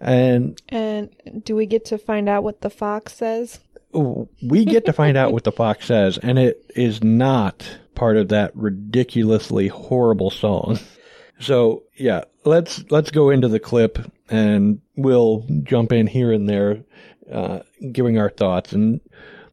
And 0.00 0.60
And 0.68 1.10
do 1.44 1.56
we 1.56 1.66
get 1.66 1.84
to 1.86 1.98
find 1.98 2.28
out 2.28 2.44
what 2.44 2.60
the 2.60 2.70
fox 2.70 3.14
says? 3.14 3.60
We 3.92 4.64
get 4.64 4.86
to 4.86 4.92
find 4.92 5.16
out 5.16 5.32
what 5.32 5.44
the 5.44 5.52
fox 5.52 5.86
says, 5.86 6.18
and 6.18 6.38
it 6.38 6.64
is 6.74 7.02
not 7.02 7.78
part 7.94 8.16
of 8.16 8.28
that 8.28 8.54
ridiculously 8.54 9.68
horrible 9.68 10.30
song. 10.30 10.78
So 11.40 11.84
yeah, 11.96 12.24
let's 12.44 12.84
let's 12.90 13.10
go 13.10 13.30
into 13.30 13.48
the 13.48 13.60
clip, 13.60 13.98
and 14.28 14.80
we'll 14.96 15.46
jump 15.62 15.92
in 15.92 16.06
here 16.06 16.32
and 16.32 16.48
there, 16.48 16.84
uh, 17.30 17.60
giving 17.92 18.18
our 18.18 18.30
thoughts. 18.30 18.72
And 18.72 19.00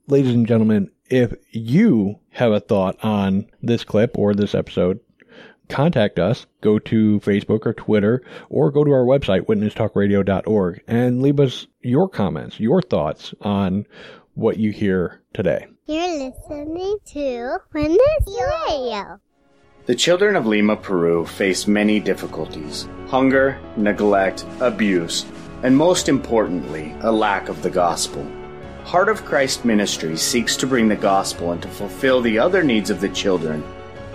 ladies 0.07 0.33
and 0.33 0.47
gentlemen, 0.47 0.89
if 1.09 1.33
you 1.51 2.19
have 2.31 2.51
a 2.51 2.59
thought 2.59 2.97
on 3.03 3.47
this 3.61 3.83
clip 3.83 4.17
or 4.17 4.33
this 4.33 4.55
episode, 4.55 4.99
contact 5.69 6.19
us. 6.19 6.45
Go 6.61 6.79
to 6.79 7.19
Facebook 7.19 7.65
or 7.65 7.73
Twitter, 7.73 8.23
or 8.49 8.71
go 8.71 8.83
to 8.83 8.91
our 8.91 9.05
website, 9.05 9.41
witnesstalkradio.org, 9.41 10.83
and 10.87 11.21
leave 11.21 11.39
us 11.39 11.67
your 11.81 12.09
comments, 12.09 12.59
your 12.59 12.81
thoughts 12.81 13.33
on 13.41 13.85
what 14.35 14.57
you 14.57 14.71
hear 14.71 15.21
today. 15.33 15.65
You're 15.87 16.31
listening 16.31 16.97
to 17.05 17.57
Witness 17.73 18.39
Radio. 18.67 19.19
The 19.85 19.95
children 19.95 20.35
of 20.35 20.45
Lima, 20.45 20.75
Peru 20.75 21.25
face 21.25 21.67
many 21.67 21.99
difficulties 21.99 22.87
hunger, 23.07 23.57
neglect, 23.77 24.45
abuse, 24.59 25.25
and 25.63 25.77
most 25.77 26.09
importantly, 26.09 26.95
a 27.01 27.11
lack 27.11 27.49
of 27.49 27.61
the 27.61 27.69
gospel. 27.69 28.25
Heart 28.83 29.09
of 29.09 29.25
Christ 29.25 29.63
Ministry 29.63 30.17
seeks 30.17 30.57
to 30.57 30.67
bring 30.67 30.87
the 30.87 30.95
gospel 30.95 31.51
and 31.51 31.61
to 31.61 31.67
fulfill 31.67 32.21
the 32.21 32.37
other 32.37 32.63
needs 32.63 32.89
of 32.89 32.99
the 32.99 33.09
children. 33.09 33.63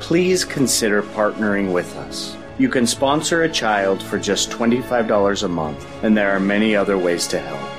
Please 0.01 0.45
consider 0.45 1.03
partnering 1.03 1.73
with 1.73 1.97
us. 1.97 2.37
You 2.59 2.69
can 2.69 2.87
sponsor 2.87 3.45
a 3.45 3.49
child 3.49 4.03
for 4.03 4.19
just 4.19 4.51
$25 4.51 5.43
a 5.43 5.49
month, 5.49 6.05
and 6.05 6.17
there 6.17 6.35
are 6.35 6.41
many 6.41 6.77
other 6.77 6.99
ways 6.99 7.27
to 7.29 7.39
help. 7.39 7.70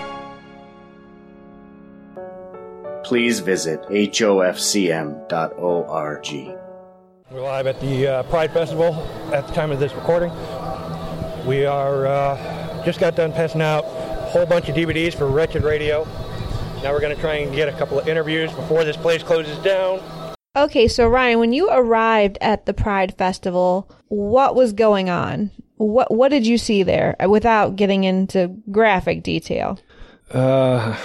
Please 3.12 3.41
visit 3.41 3.82
hofcm.org. 3.89 5.27
We're 7.30 7.41
live 7.41 7.68
at 7.68 7.82
the 7.82 8.08
uh, 8.08 8.24
Pride 8.24 8.53
Festival 8.53 8.96
at 9.34 9.46
the 9.46 9.53
time 9.53 9.70
of 9.70 9.82
this 9.82 9.94
recording. 9.94 10.32
We 11.46 11.65
are 11.65 12.08
uh, 12.08 12.86
just 12.86 13.01
got 13.01 13.18
done 13.18 13.34
passing 13.34 13.62
out 13.62 13.84
a 13.84 14.30
whole 14.30 14.46
bunch 14.46 14.70
of 14.70 14.75
DVDs 14.77 15.13
for 15.13 15.27
Wretched 15.27 15.63
Radio. 15.63 16.06
Now 16.84 16.94
we're 16.94 17.01
going 17.01 17.13
to 17.13 17.22
try 17.22 17.34
and 17.34 17.53
get 17.53 17.68
a 17.68 17.74
couple 17.74 18.00
of 18.00 18.08
interviews 18.08 18.50
before 18.53 18.86
this 18.86 18.96
place 18.96 19.22
closes 19.24 19.58
down. 19.58 20.00
Okay, 20.56 20.88
so 20.88 21.06
Ryan, 21.10 21.39
when 21.39 21.51
you 21.51 21.70
arrived 21.70 22.38
at 22.39 22.65
the 22.65 22.74
Pride 22.74 23.18
Festival, 23.18 23.91
what 24.08 24.56
was 24.56 24.72
going 24.72 25.10
on? 25.10 25.51
What 25.75 26.15
what 26.15 26.30
did 26.30 26.48
you 26.48 26.58
see 26.58 26.82
there 26.84 27.18
without 27.27 27.75
getting 27.75 28.06
into 28.06 28.56
graphic 28.72 29.22
detail? 29.22 29.80
Uh, 30.32 30.96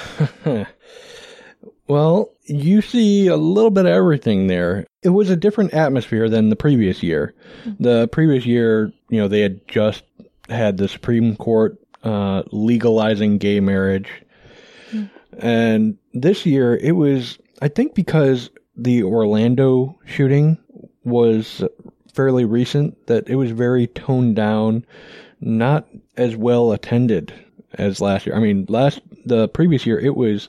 well, 1.88 2.32
you 2.44 2.82
see 2.82 3.28
a 3.28 3.36
little 3.36 3.70
bit 3.70 3.86
of 3.86 3.92
everything 3.92 4.46
there. 4.46 4.86
It 5.02 5.10
was 5.10 5.30
a 5.30 5.36
different 5.36 5.74
atmosphere 5.74 6.28
than 6.28 6.48
the 6.48 6.56
previous 6.56 7.02
year. 7.02 7.34
The 7.78 8.08
previous 8.08 8.46
year, 8.46 8.92
you 9.08 9.20
know, 9.20 9.28
they 9.28 9.40
had 9.40 9.66
just 9.68 10.02
had 10.48 10.76
the 10.76 10.88
Supreme 10.88 11.36
Court 11.36 11.78
uh, 12.02 12.42
legalizing 12.52 13.38
gay 13.38 13.60
marriage. 13.60 14.10
And 15.38 15.98
this 16.14 16.46
year, 16.46 16.76
it 16.76 16.92
was, 16.92 17.38
I 17.60 17.68
think, 17.68 17.94
because 17.94 18.50
the 18.76 19.02
Orlando 19.02 19.98
shooting 20.06 20.58
was 21.04 21.62
fairly 22.12 22.44
recent, 22.44 23.06
that 23.06 23.28
it 23.28 23.36
was 23.36 23.50
very 23.50 23.86
toned 23.88 24.36
down, 24.36 24.86
not 25.40 25.86
as 26.16 26.34
well 26.34 26.72
attended 26.72 27.32
as 27.74 28.00
last 28.00 28.24
year. 28.24 28.34
I 28.34 28.40
mean, 28.40 28.64
last, 28.68 29.00
the 29.26 29.48
previous 29.48 29.84
year, 29.84 29.98
it 29.98 30.16
was 30.16 30.48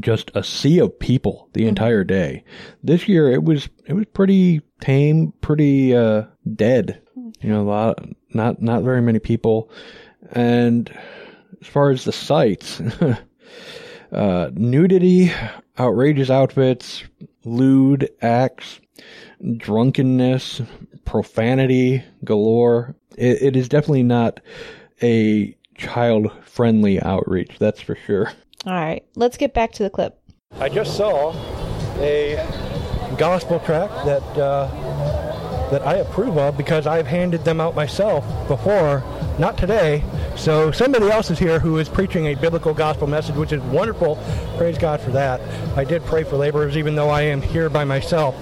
just 0.00 0.30
a 0.34 0.42
sea 0.42 0.78
of 0.78 0.98
people 0.98 1.48
the 1.52 1.66
entire 1.66 2.04
day. 2.04 2.44
This 2.82 3.08
year, 3.08 3.30
it 3.30 3.44
was, 3.44 3.68
it 3.86 3.94
was 3.94 4.06
pretty 4.12 4.60
tame, 4.80 5.32
pretty, 5.40 5.94
uh, 5.94 6.24
dead. 6.54 7.00
You 7.40 7.50
know, 7.50 7.62
a 7.62 7.68
lot, 7.68 8.08
not, 8.30 8.62
not 8.62 8.82
very 8.82 9.02
many 9.02 9.18
people. 9.18 9.70
And 10.32 10.90
as 11.60 11.66
far 11.66 11.90
as 11.90 12.04
the 12.04 12.12
sights, 12.12 12.80
uh, 14.12 14.50
nudity, 14.54 15.32
outrageous 15.78 16.30
outfits, 16.30 17.04
lewd 17.44 18.08
acts, 18.22 18.80
drunkenness, 19.56 20.62
profanity 21.04 22.02
galore. 22.24 22.94
It, 23.16 23.42
it 23.42 23.56
is 23.56 23.68
definitely 23.68 24.04
not 24.04 24.40
a 25.02 25.56
child 25.76 26.30
friendly 26.44 27.00
outreach, 27.00 27.58
that's 27.58 27.80
for 27.80 27.96
sure. 27.96 28.32
All 28.66 28.72
right, 28.72 29.04
let's 29.14 29.36
get 29.36 29.52
back 29.52 29.72
to 29.72 29.82
the 29.82 29.90
clip. 29.90 30.18
I 30.58 30.70
just 30.70 30.96
saw 30.96 31.34
a 31.98 32.36
gospel 33.18 33.60
tract 33.60 33.92
that 34.06 34.22
uh, 34.38 35.70
that 35.70 35.86
I 35.86 35.96
approve 35.96 36.38
of 36.38 36.56
because 36.56 36.86
I've 36.86 37.06
handed 37.06 37.44
them 37.44 37.60
out 37.60 37.74
myself 37.74 38.24
before, 38.48 39.02
not 39.38 39.58
today. 39.58 40.02
So 40.36 40.70
somebody 40.70 41.10
else 41.10 41.30
is 41.30 41.38
here 41.38 41.58
who 41.58 41.78
is 41.78 41.88
preaching 41.88 42.26
a 42.26 42.34
biblical 42.36 42.72
gospel 42.72 43.06
message, 43.06 43.36
which 43.36 43.52
is 43.52 43.62
wonderful. 43.64 44.16
Praise 44.56 44.78
God 44.78 45.00
for 45.00 45.10
that. 45.10 45.40
I 45.76 45.84
did 45.84 46.04
pray 46.04 46.24
for 46.24 46.36
laborers, 46.36 46.76
even 46.76 46.94
though 46.94 47.10
I 47.10 47.22
am 47.22 47.42
here 47.42 47.68
by 47.68 47.84
myself. 47.84 48.34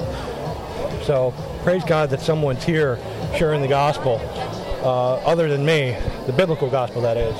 So 1.05 1.35
praise 1.65 1.83
God 1.85 2.11
that 2.11 2.21
someone's 2.21 2.63
here 2.63 2.99
sharing 3.37 3.61
the 3.61 3.69
gospel, 3.69 4.21
uh, 4.85 5.15
other 5.25 5.49
than 5.49 5.65
me, 5.65 5.97
the 6.27 6.33
biblical 6.33 6.71
gospel, 6.71 7.03
that 7.03 7.17
is. 7.17 7.35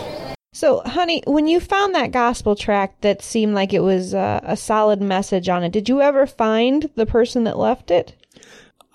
So, 0.55 0.83
honey, 0.85 1.23
when 1.27 1.47
you 1.47 1.61
found 1.61 1.95
that 1.95 2.11
gospel 2.11 2.55
tract 2.55 3.01
that 3.01 3.23
seemed 3.23 3.55
like 3.55 3.73
it 3.73 3.81
was 3.81 4.13
uh, 4.13 4.41
a 4.43 4.55
solid 4.55 5.01
message 5.01 5.49
on 5.49 5.65
it, 5.65 5.73
did 5.73 5.89
you 5.89 6.03
ever 6.03 6.27
find 6.27 6.91
the 6.95 7.07
person 7.07 7.45
that 7.45 7.59
left 7.59 7.91
it? 7.91 8.15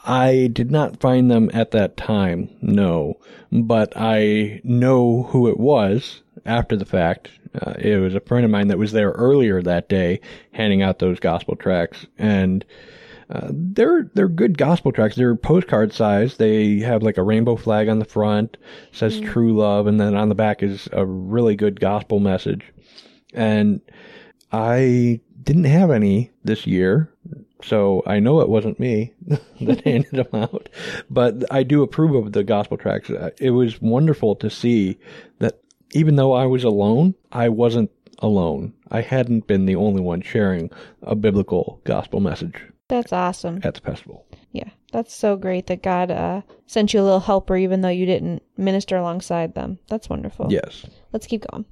I 0.05 0.51
did 0.53 0.69
not 0.69 0.99
find 0.99 1.31
them 1.31 1.49
at 1.53 1.71
that 1.71 1.97
time, 1.97 2.49
no, 2.61 3.17
but 3.51 3.91
I 3.95 4.61
know 4.63 5.23
who 5.23 5.49
it 5.49 5.59
was 5.59 6.21
after 6.45 6.75
the 6.75 6.85
fact. 6.85 7.29
Uh, 7.59 7.73
it 7.79 7.97
was 7.97 8.13
a 8.13 8.19
friend 8.19 8.45
of 8.45 8.51
mine 8.51 8.67
that 8.67 8.77
was 8.77 8.91
there 8.91 9.11
earlier 9.11 9.61
that 9.63 9.89
day 9.89 10.21
handing 10.51 10.83
out 10.83 10.99
those 10.99 11.19
gospel 11.19 11.55
tracts 11.55 12.05
and 12.19 12.63
uh, 13.29 13.49
they're 13.51 14.09
they're 14.13 14.29
good 14.29 14.57
gospel 14.57 14.91
tracts. 14.91 15.17
They're 15.17 15.35
postcard 15.35 15.91
size. 15.93 16.37
They 16.37 16.79
have 16.79 17.03
like 17.03 17.17
a 17.17 17.23
rainbow 17.23 17.57
flag 17.57 17.89
on 17.89 17.99
the 17.99 18.05
front, 18.05 18.55
says 18.91 19.19
true 19.19 19.55
love, 19.55 19.85
and 19.87 19.99
then 19.99 20.15
on 20.15 20.29
the 20.29 20.35
back 20.35 20.63
is 20.63 20.87
a 20.93 21.05
really 21.05 21.55
good 21.55 21.79
gospel 21.79 22.19
message. 22.19 22.71
And 23.33 23.81
I 24.51 25.19
didn't 25.43 25.65
have 25.65 25.91
any 25.91 26.31
this 26.45 26.65
year, 26.65 27.13
so 27.61 28.01
I 28.05 28.19
know 28.19 28.39
it 28.39 28.49
wasn't 28.49 28.79
me 28.79 29.13
that 29.61 29.81
handed 29.85 30.11
them 30.11 30.27
out. 30.33 30.69
But 31.09 31.43
I 31.51 31.63
do 31.63 31.83
approve 31.83 32.15
of 32.15 32.31
the 32.31 32.45
gospel 32.45 32.77
tracts. 32.77 33.09
Uh, 33.09 33.31
It 33.39 33.51
was 33.51 33.81
wonderful 33.81 34.35
to 34.37 34.49
see 34.49 34.99
that 35.39 35.59
even 35.91 36.15
though 36.15 36.31
I 36.31 36.45
was 36.45 36.63
alone, 36.63 37.15
I 37.33 37.49
wasn't 37.49 37.91
alone. 38.19 38.73
I 38.89 39.01
hadn't 39.01 39.47
been 39.47 39.65
the 39.65 39.75
only 39.75 40.01
one 40.01 40.21
sharing 40.21 40.71
a 41.01 41.15
biblical 41.15 41.81
gospel 41.83 42.21
message 42.21 42.61
That's 42.89 43.11
awesome. 43.11 43.59
at 43.63 43.75
the 43.75 43.81
festival. 43.81 44.25
Yeah, 44.51 44.69
that's 44.91 45.13
so 45.13 45.35
great 45.35 45.67
that 45.67 45.83
God 45.83 46.09
uh, 46.09 46.41
sent 46.65 46.93
you 46.93 47.01
a 47.01 47.03
little 47.03 47.19
helper 47.19 47.55
even 47.57 47.81
though 47.81 47.89
you 47.89 48.05
didn't 48.05 48.43
minister 48.57 48.95
alongside 48.97 49.53
them. 49.55 49.79
That's 49.87 50.09
wonderful. 50.09 50.47
Yes. 50.49 50.85
Let's 51.11 51.27
keep 51.27 51.45
going. 51.51 51.65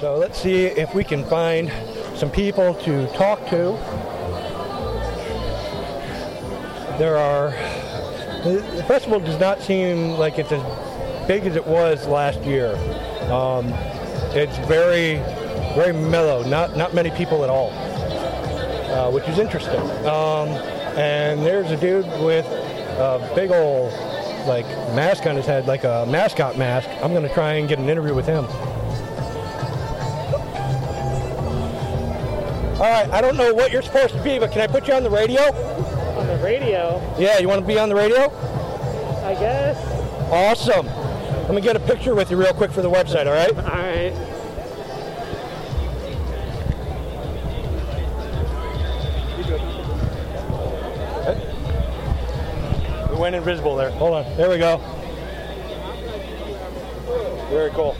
So 0.00 0.16
let's 0.16 0.40
see 0.40 0.66
if 0.66 0.94
we 0.94 1.04
can 1.04 1.24
find 1.24 1.70
some 2.16 2.30
people 2.30 2.74
to 2.82 3.06
talk 3.14 3.40
to. 3.48 3.72
There 6.98 7.16
are. 7.16 7.50
The 8.44 8.64
the 8.76 8.84
festival 8.84 9.20
does 9.20 9.38
not 9.40 9.60
seem 9.60 10.10
like 10.12 10.38
it's 10.38 10.52
as 10.52 10.62
big 11.26 11.44
as 11.46 11.56
it 11.56 11.66
was 11.66 12.06
last 12.06 12.40
year. 12.42 12.74
Um, 13.30 13.66
it's 14.34 14.56
very, 14.68 15.16
very 15.74 15.92
mellow. 15.92 16.42
Not 16.44 16.76
not 16.76 16.94
many 16.94 17.10
people 17.10 17.42
at 17.44 17.50
all, 17.50 17.70
uh, 18.96 19.10
which 19.10 19.28
is 19.28 19.38
interesting. 19.38 19.80
Um, 20.06 20.48
and 20.96 21.40
there's 21.42 21.70
a 21.70 21.76
dude 21.76 22.06
with 22.22 22.46
a 22.46 23.32
big 23.34 23.50
old 23.50 23.92
like 24.46 24.66
mask 24.94 25.26
on 25.26 25.36
his 25.36 25.44
head, 25.44 25.66
like 25.66 25.84
a 25.84 26.06
mascot 26.08 26.56
mask. 26.56 26.88
I'm 27.02 27.12
going 27.12 27.26
to 27.26 27.34
try 27.34 27.54
and 27.54 27.68
get 27.68 27.78
an 27.78 27.88
interview 27.88 28.14
with 28.14 28.26
him. 28.26 28.46
All 32.76 32.82
right, 32.82 33.08
I 33.10 33.20
don't 33.20 33.36
know 33.36 33.52
what 33.54 33.72
you're 33.72 33.82
supposed 33.82 34.14
to 34.14 34.22
be, 34.22 34.38
but 34.38 34.52
can 34.52 34.60
I 34.60 34.66
put 34.66 34.86
you 34.86 34.94
on 34.94 35.02
the 35.02 35.10
radio? 35.10 35.42
On 36.18 36.26
the 36.26 36.36
radio, 36.44 37.02
Yeah, 37.18 37.38
you 37.38 37.48
want 37.48 37.60
to 37.60 37.66
be 37.66 37.78
on 37.78 37.88
the 37.88 37.94
radio? 37.94 38.30
I 39.24 39.34
guess. 39.34 39.76
Awesome. 40.30 40.86
Let 40.86 41.54
me 41.54 41.60
get 41.60 41.76
a 41.76 41.80
picture 41.80 42.14
with 42.14 42.30
you 42.30 42.36
real 42.36 42.52
quick 42.52 42.70
for 42.70 42.82
the 42.82 42.90
website, 42.90 43.26
all 43.26 43.32
right? 43.32 43.56
All 43.56 43.64
right. 43.64 44.35
Went 53.26 53.34
invisible 53.34 53.74
there. 53.74 53.90
Hold 53.90 54.14
on. 54.24 54.36
There 54.36 54.48
we 54.48 54.56
go. 54.56 54.76
Very 57.50 57.70
cool. 57.72 57.96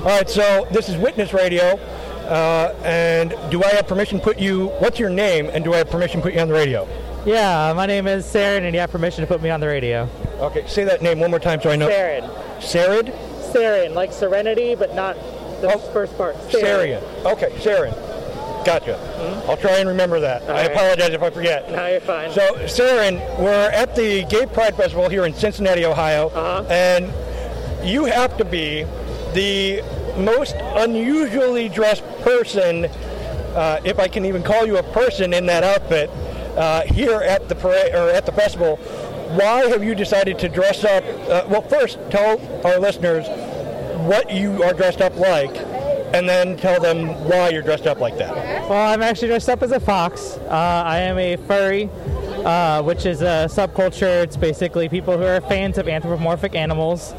All 0.00 0.04
right, 0.06 0.28
so 0.30 0.66
this 0.70 0.88
is 0.88 0.96
Witness 0.96 1.34
Radio. 1.34 1.78
Uh, 2.24 2.74
and 2.84 3.34
do 3.50 3.62
I 3.62 3.68
have 3.74 3.86
permission 3.86 4.16
to 4.18 4.24
put 4.24 4.38
you, 4.38 4.68
what's 4.78 4.98
your 4.98 5.10
name, 5.10 5.50
and 5.52 5.62
do 5.62 5.74
I 5.74 5.78
have 5.78 5.90
permission 5.90 6.20
to 6.20 6.22
put 6.22 6.32
you 6.32 6.40
on 6.40 6.48
the 6.48 6.54
radio? 6.54 6.88
Yeah, 7.26 7.74
my 7.76 7.84
name 7.84 8.06
is 8.06 8.24
Saren, 8.24 8.62
and 8.62 8.72
you 8.74 8.80
have 8.80 8.90
permission 8.90 9.20
to 9.20 9.26
put 9.26 9.42
me 9.42 9.50
on 9.50 9.60
the 9.60 9.66
radio. 9.66 10.08
Okay, 10.38 10.66
say 10.66 10.84
that 10.84 11.02
name 11.02 11.20
one 11.20 11.28
more 11.30 11.38
time 11.38 11.60
so 11.60 11.68
I 11.68 11.76
know. 11.76 11.88
Saren. 11.88 12.30
Sarid? 12.60 13.12
Saren, 13.52 13.92
like 13.92 14.10
Serenity, 14.10 14.74
but 14.74 14.94
not 14.94 15.16
the 15.60 15.70
Oh, 15.74 15.78
first 15.92 16.16
part. 16.16 16.34
Sarian. 16.48 17.02
Okay, 17.26 17.50
Sarin. 17.58 17.92
Gotcha. 18.64 19.44
I'll 19.48 19.56
try 19.56 19.78
and 19.78 19.88
remember 19.88 20.20
that. 20.20 20.42
I 20.44 20.52
right. 20.66 20.70
apologize 20.70 21.10
if 21.10 21.22
I 21.22 21.30
forget. 21.30 21.70
No, 21.70 21.86
you're 21.86 22.00
fine. 22.00 22.30
So, 22.32 22.54
Saren, 22.64 23.20
we're 23.38 23.70
at 23.70 23.94
the 23.94 24.24
Gay 24.24 24.46
Pride 24.46 24.74
Festival 24.76 25.08
here 25.08 25.24
in 25.26 25.34
Cincinnati, 25.34 25.84
Ohio, 25.84 26.28
Uh-huh. 26.28 26.64
and 26.70 27.12
you 27.86 28.04
have 28.06 28.36
to 28.38 28.44
be 28.44 28.84
the 29.34 29.82
most 30.16 30.54
unusually 30.76 31.68
dressed 31.68 32.04
person, 32.22 32.86
uh, 33.54 33.80
if 33.84 33.98
I 33.98 34.08
can 34.08 34.24
even 34.24 34.42
call 34.42 34.64
you 34.66 34.78
a 34.78 34.82
person 34.82 35.34
in 35.34 35.46
that 35.46 35.62
outfit, 35.64 36.08
uh, 36.56 36.82
here 36.82 37.20
at 37.20 37.48
the 37.48 37.54
parade 37.54 37.92
or 37.94 38.08
at 38.10 38.24
the 38.26 38.32
festival. 38.32 38.76
Why 39.36 39.66
have 39.66 39.82
you 39.82 39.94
decided 39.94 40.38
to 40.38 40.48
dress 40.48 40.84
up? 40.84 41.02
Uh, 41.28 41.44
well, 41.48 41.62
first, 41.62 41.98
tell 42.10 42.40
our 42.64 42.78
listeners 42.78 43.26
what 44.06 44.30
you 44.30 44.62
are 44.62 44.72
dressed 44.72 45.00
up 45.00 45.16
like, 45.16 45.52
and 46.14 46.28
then 46.28 46.56
tell 46.56 46.80
them 46.80 47.08
why 47.24 47.48
you're 47.48 47.62
dressed 47.62 47.88
up 47.88 47.98
like 47.98 48.16
that. 48.18 48.32
well, 48.70 48.92
I'm 48.92 49.02
actually 49.02 49.28
dressed 49.28 49.48
up 49.48 49.62
as 49.64 49.72
a 49.72 49.80
fox. 49.80 50.36
Uh, 50.36 50.82
I 50.86 50.98
am 50.98 51.18
a 51.18 51.36
furry, 51.36 51.90
uh, 52.44 52.82
which 52.82 53.04
is 53.04 53.20
a 53.20 53.48
subculture. 53.50 54.22
It's 54.22 54.36
basically 54.36 54.88
people 54.88 55.18
who 55.18 55.24
are 55.24 55.40
fans 55.40 55.76
of 55.76 55.88
anthropomorphic 55.88 56.54
animals. 56.54 57.14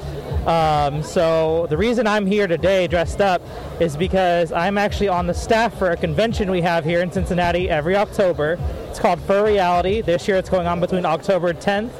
Um, 0.47 1.03
so 1.03 1.67
the 1.69 1.75
reason 1.75 2.07
I'm 2.07 2.25
here 2.25 2.47
today 2.47 2.87
dressed 2.87 3.19
up 3.19 3.41
is 3.81 3.97
because 3.97 4.53
I'm 4.53 4.77
actually 4.77 5.09
on 5.09 5.27
the 5.27 5.33
staff 5.33 5.77
for 5.77 5.91
a 5.91 5.97
convention 5.97 6.49
we 6.49 6.61
have 6.61 6.85
here 6.85 7.01
in 7.01 7.11
Cincinnati 7.11 7.69
every 7.69 7.97
October. 7.97 8.57
It's 8.89 8.99
called 8.99 9.19
Fur 9.23 9.45
Reality. 9.45 10.01
This 10.01 10.25
year 10.25 10.37
it's 10.37 10.49
going 10.49 10.67
on 10.67 10.79
between 10.79 11.05
October 11.05 11.53
10th 11.53 11.91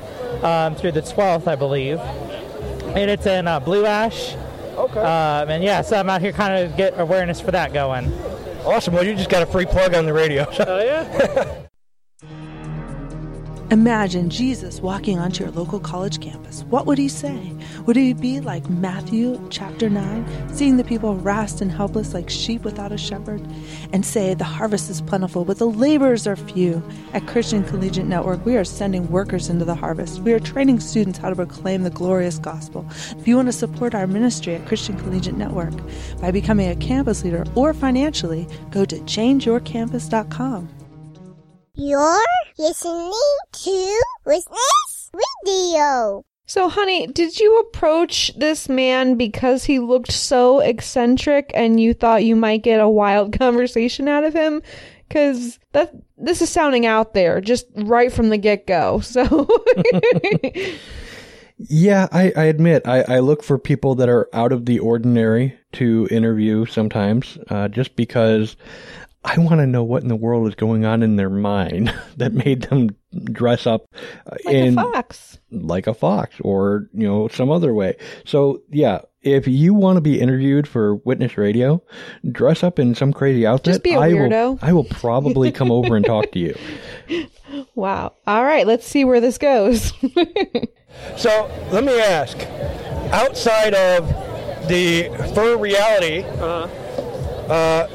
um, 0.45 0.75
through 0.75 0.93
the 0.93 1.01
12th, 1.01 1.45
I 1.47 1.55
believe. 1.55 1.99
And 1.99 3.11
it's 3.11 3.25
in 3.25 3.49
uh, 3.49 3.59
Blue 3.59 3.85
Ash. 3.85 4.35
Okay. 4.77 4.99
Um, 4.99 5.49
and 5.49 5.63
yeah, 5.63 5.81
so 5.81 5.97
I'm 5.97 6.09
out 6.09 6.21
here 6.21 6.31
kind 6.31 6.63
of 6.63 6.75
get 6.77 6.99
awareness 6.99 7.39
for 7.39 7.51
that 7.51 7.73
going. 7.73 8.11
Awesome. 8.65 8.93
Well, 8.93 9.03
you 9.03 9.15
just 9.15 9.29
got 9.29 9.43
a 9.43 9.45
free 9.45 9.65
plug 9.65 9.93
on 9.93 10.05
the 10.05 10.13
radio. 10.13 10.45
Oh 10.59 10.79
yeah. 10.79 11.61
Imagine 13.71 14.29
Jesus 14.29 14.79
walking 14.79 15.17
onto 15.17 15.43
your 15.43 15.51
local 15.51 15.79
college 15.79 16.21
campus. 16.21 16.63
What 16.65 16.85
would 16.85 16.99
he 16.99 17.09
say? 17.09 17.51
Would 17.87 17.95
he 17.95 18.13
be 18.13 18.39
like 18.39 18.69
Matthew 18.69 19.43
chapter 19.49 19.89
9, 19.89 20.53
seeing 20.53 20.77
the 20.77 20.83
people 20.83 21.15
harassed 21.15 21.61
and 21.61 21.71
helpless 21.71 22.13
like 22.13 22.29
sheep 22.29 22.61
without 22.61 22.91
a 22.91 22.97
shepherd, 22.97 23.41
and 23.91 24.05
say, 24.05 24.35
The 24.35 24.43
harvest 24.43 24.91
is 24.91 25.01
plentiful, 25.01 25.45
but 25.45 25.57
the 25.57 25.65
laborers 25.65 26.27
are 26.27 26.35
few? 26.35 26.83
At 27.13 27.25
Christian 27.25 27.63
Collegiate 27.63 28.05
Network, 28.05 28.45
we 28.45 28.55
are 28.55 28.63
sending 28.63 29.09
workers 29.09 29.49
into 29.49 29.65
the 29.65 29.73
harvest. 29.73 30.21
We 30.21 30.33
are 30.33 30.39
training 30.39 30.79
students 30.79 31.17
how 31.17 31.29
to 31.29 31.35
proclaim 31.35 31.81
the 31.81 31.89
glorious 31.89 32.37
gospel. 32.37 32.85
If 33.17 33.27
you 33.27 33.35
want 33.35 33.47
to 33.47 33.51
support 33.51 33.95
our 33.95 34.05
ministry 34.05 34.53
at 34.53 34.67
Christian 34.67 34.95
Collegiate 34.99 35.37
Network 35.37 35.73
by 36.21 36.29
becoming 36.29 36.69
a 36.69 36.75
campus 36.75 37.23
leader 37.23 37.43
or 37.55 37.73
financially, 37.73 38.47
go 38.69 38.85
to 38.85 38.97
changeyourcampus.com. 38.97 40.74
You're 41.77 42.23
listening 42.57 43.11
to 43.51 44.03
Witness 44.25 45.11
Radio. 45.45 46.23
So, 46.45 46.69
honey, 46.69 47.07
did 47.07 47.37
you 47.37 47.59
approach 47.59 48.31
this 48.37 48.69
man 48.69 49.15
because 49.15 49.65
he 49.65 49.79
looked 49.79 50.13
so 50.13 50.59
eccentric 50.61 51.51
and 51.53 51.77
you 51.77 51.93
thought 51.93 52.23
you 52.23 52.37
might 52.37 52.63
get 52.63 52.79
a 52.79 52.87
wild 52.87 53.33
conversation 53.39 54.07
out 54.07 54.23
of 54.23 54.33
him? 54.33 54.61
Because 55.07 55.59
that 55.73 55.93
this 56.17 56.41
is 56.41 56.49
sounding 56.49 56.85
out 56.85 57.13
there 57.13 57.41
just 57.41 57.65
right 57.75 58.11
from 58.11 58.29
the 58.29 58.37
get 58.37 58.65
go. 58.67 59.01
So, 59.01 59.47
Yeah, 61.57 62.07
I, 62.11 62.33
I 62.35 62.43
admit 62.45 62.85
I, 62.85 63.01
I 63.03 63.19
look 63.19 63.41
for 63.41 63.57
people 63.57 63.95
that 63.95 64.09
are 64.09 64.29
out 64.33 64.51
of 64.51 64.65
the 64.65 64.79
ordinary 64.79 65.57
to 65.73 66.07
interview 66.11 66.65
sometimes, 66.65 67.37
uh, 67.49 67.69
just 67.69 67.95
because 67.95 68.57
I 69.27 69.39
want 69.39 69.59
to 69.59 69.65
know 69.67 69.83
what 69.83 70.03
in 70.03 70.07
the 70.07 70.15
world 70.15 70.47
is 70.47 70.53
going 70.55 70.85
on 70.85 71.01
in 71.01 71.15
their 71.15 71.29
mind 71.31 71.91
that 72.17 72.31
made 72.33 72.61
them 72.63 72.91
dress 73.23 73.65
up 73.65 73.87
uh, 74.27 74.35
like 74.45 74.53
in 74.55 74.77
a 74.77 74.83
fox. 74.83 75.39
like 75.51 75.87
a 75.87 75.93
fox 75.95 76.35
or 76.41 76.87
you 76.93 77.07
know 77.07 77.27
some 77.27 77.49
other 77.51 77.73
way. 77.73 77.97
So 78.23 78.61
yeah, 78.69 78.99
if 79.23 79.47
you 79.47 79.73
want 79.73 79.97
to 79.97 80.01
be 80.01 80.19
interviewed 80.21 80.67
for 80.67 80.95
Witness 80.97 81.37
Radio, 81.37 81.81
dress 82.31 82.63
up 82.63 82.77
in 82.77 82.93
some 82.93 83.11
crazy 83.11 83.47
outfit. 83.47 83.73
Just 83.73 83.83
be 83.83 83.93
a 83.93 83.99
I 83.99 84.11
weirdo. 84.11 84.29
will 84.51 84.59
I 84.61 84.73
will 84.73 84.83
probably 84.83 85.51
come 85.51 85.71
over 85.71 85.95
and 85.95 86.05
talk 86.05 86.31
to 86.31 86.39
you. 86.39 86.55
Wow. 87.73 88.13
All 88.27 88.43
right, 88.43 88.67
let's 88.67 88.85
see 88.85 89.05
where 89.05 89.21
this 89.21 89.37
goes. 89.37 89.93
So 91.17 91.51
let 91.71 91.83
me 91.83 91.99
ask, 91.99 92.37
outside 93.13 93.73
of 93.73 94.07
the 94.69 95.09
fur 95.35 95.57
reality, 95.57 96.23
uh, 96.23 97.87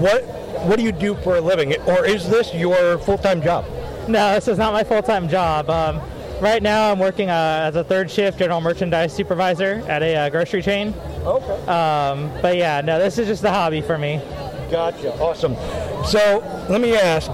what 0.00 0.24
what 0.64 0.78
do 0.78 0.84
you 0.84 0.92
do 0.92 1.14
for 1.16 1.36
a 1.36 1.40
living, 1.40 1.74
or 1.82 2.04
is 2.04 2.28
this 2.28 2.54
your 2.54 2.98
full 2.98 3.18
time 3.18 3.42
job? 3.42 3.64
No, 4.08 4.34
this 4.34 4.48
is 4.48 4.58
not 4.58 4.72
my 4.72 4.84
full 4.84 5.02
time 5.02 5.28
job. 5.28 5.68
Um, 5.70 6.00
right 6.40 6.62
now, 6.62 6.90
I'm 6.90 6.98
working 6.98 7.30
uh, 7.30 7.64
as 7.64 7.76
a 7.76 7.84
third 7.84 8.10
shift 8.10 8.38
general 8.38 8.60
merchandise 8.60 9.12
supervisor 9.12 9.82
at 9.88 10.02
a 10.02 10.16
uh, 10.16 10.28
grocery 10.30 10.62
chain. 10.62 10.94
Okay. 11.24 11.66
Um, 11.66 12.30
but 12.40 12.56
yeah, 12.56 12.80
no, 12.80 12.98
this 12.98 13.18
is 13.18 13.26
just 13.28 13.44
a 13.44 13.50
hobby 13.50 13.80
for 13.80 13.98
me. 13.98 14.20
Gotcha. 14.70 15.12
Awesome. 15.20 15.54
So 16.04 16.38
let 16.68 16.80
me 16.80 16.96
ask, 16.96 17.30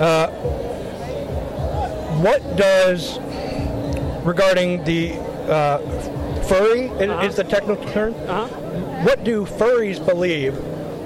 uh, 0.00 0.28
what 2.20 2.56
does 2.56 3.18
regarding 4.24 4.82
the 4.84 5.14
uh, 5.48 5.78
furry 6.42 6.86
is, 6.86 7.30
is 7.30 7.36
the 7.36 7.44
technical 7.44 7.84
term? 7.90 8.14
Uh-huh. 8.26 8.46
What 9.04 9.22
do 9.22 9.44
furries 9.44 10.04
believe 10.04 10.56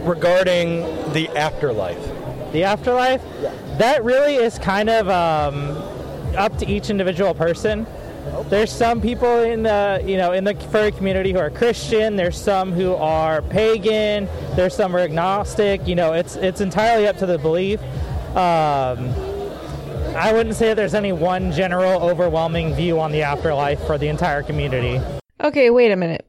regarding 0.03 0.83
the 1.13 1.29
afterlife? 1.37 2.03
The 2.53 2.65
afterlife, 2.65 3.23
that 3.79 4.05
really 4.05 4.37
is 4.37 4.59
kind 4.59 4.91
of 4.91 5.09
um, 5.09 5.71
up 6.37 6.59
to 6.59 6.67
each 6.67 6.91
individual 6.91 7.35
person. 7.35 7.87
There's 8.49 8.71
some 8.71 9.01
people 9.01 9.41
in 9.41 9.65
the 9.65 10.03
you 10.05 10.17
know 10.17 10.33
in 10.33 10.45
the 10.45 10.55
furry 10.55 10.93
community 10.93 11.33
who 11.33 11.39
are 11.39 11.51
Christian. 11.51 12.17
There's 12.17 12.41
some 12.41 12.73
who 12.73 12.95
are 12.95 13.43
pagan. 13.43 14.29
There's 14.55 14.77
some 14.77 14.93
who 14.93 14.99
are 14.99 15.01
agnostic. 15.01 15.87
You 15.89 15.97
know, 15.97 16.13
it's 16.13 16.37
it's 16.37 16.61
entirely 16.61 17.09
up 17.09 17.19
to 17.19 17.27
the 17.27 17.39
belief. 17.39 17.81
Um, 18.37 19.09
I 20.15 20.33
wouldn't 20.33 20.55
say 20.57 20.69
that 20.69 20.77
there's 20.77 20.95
any 20.95 21.13
one 21.13 21.53
general 21.53 22.03
overwhelming 22.03 22.75
view 22.75 23.01
on 23.01 23.13
the 23.13 23.23
afterlife 23.23 23.81
for 23.87 23.99
the 23.99 24.09
entire 24.09 24.43
community. 24.43 25.01
okay, 25.41 25.71
wait 25.71 25.91
a 25.91 25.97
minute. 25.97 26.27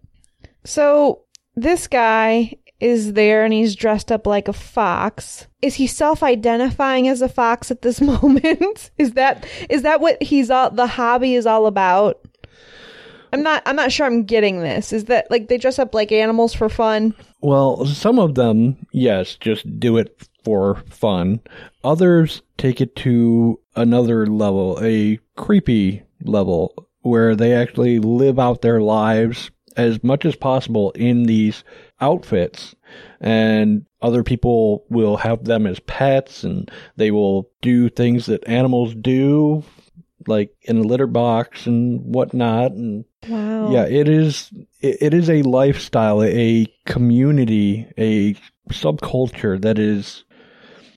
So, 0.64 1.24
this 1.56 1.88
guy 1.88 2.56
is 2.80 3.14
there 3.14 3.44
and 3.44 3.54
he's 3.54 3.76
dressed 3.76 4.12
up 4.12 4.28
like 4.28 4.48
a 4.48 4.54
fox. 4.54 5.48
Is 5.62 5.76
he 5.76 5.88
self-identifying 5.88 7.08
as 7.08 7.22
a 7.22 7.30
fox 7.30 7.72
at 7.72 7.82
this 7.82 8.02
moment? 8.24 8.92
is 8.98 9.14
that 9.14 9.46
is 9.70 9.84
that 9.84 10.02
what 10.02 10.22
he's 10.22 10.50
all 10.50 10.72
the 10.72 10.88
hobby 10.88 11.36
is 11.36 11.46
all 11.46 11.68
about? 11.68 12.20
I'm 13.32 13.42
not 13.42 13.64
I'm 13.66 13.76
not 13.76 13.92
sure 13.92 14.06
I'm 14.06 14.24
getting 14.26 14.60
this. 14.60 14.94
Is 14.94 15.06
that 15.06 15.30
like 15.32 15.48
they 15.48 15.58
dress 15.58 15.80
up 15.80 15.96
like 15.96 16.12
animals 16.12 16.54
for 16.54 16.70
fun? 16.70 17.16
Well, 17.42 17.86
some 17.86 18.20
of 18.20 18.36
them, 18.36 18.86
yes, 18.92 19.36
just 19.36 19.80
do 19.80 19.98
it 19.98 20.28
for 20.44 20.76
fun. 20.90 21.42
Others 21.84 22.42
take 22.58 22.80
it 22.80 22.96
to 22.98 23.60
another 23.76 24.28
level, 24.28 24.80
a 24.82 25.20
creepy 25.36 26.04
level, 26.24 26.88
where 27.02 27.36
they 27.36 27.54
actually 27.54 28.00
live 28.00 28.40
out 28.40 28.62
their 28.62 28.82
lives 28.82 29.52
as 29.76 30.04
much 30.04 30.26
as 30.26 30.36
possible 30.36 30.92
in 30.92 31.24
these 31.24 31.64
outfits. 32.04 32.76
And 33.20 33.86
other 34.02 34.24
people 34.24 34.86
will 34.90 35.18
have 35.18 35.46
them 35.46 35.66
as 35.66 35.80
pets 35.80 36.44
and 36.44 36.70
they 36.98 37.10
will 37.12 37.50
do 37.62 37.90
things 37.90 38.26
that 38.28 38.48
animals 38.48 38.94
do, 38.94 39.64
like 40.28 40.52
in 40.64 40.78
a 40.78 40.82
litter 40.84 41.08
box 41.08 41.66
and 41.66 42.02
whatnot. 42.02 42.72
And 42.74 43.06
Wow. 43.30 43.72
yeah, 43.72 43.86
it 43.86 44.10
is. 44.10 44.52
It, 44.82 44.98
it 45.02 45.14
is 45.14 45.30
a 45.30 45.42
lifestyle, 45.44 46.22
a 46.22 46.68
community, 46.86 47.88
a 47.98 48.36
subculture 48.70 49.60
that 49.62 49.80
is 49.80 50.26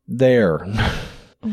there, 0.09 0.66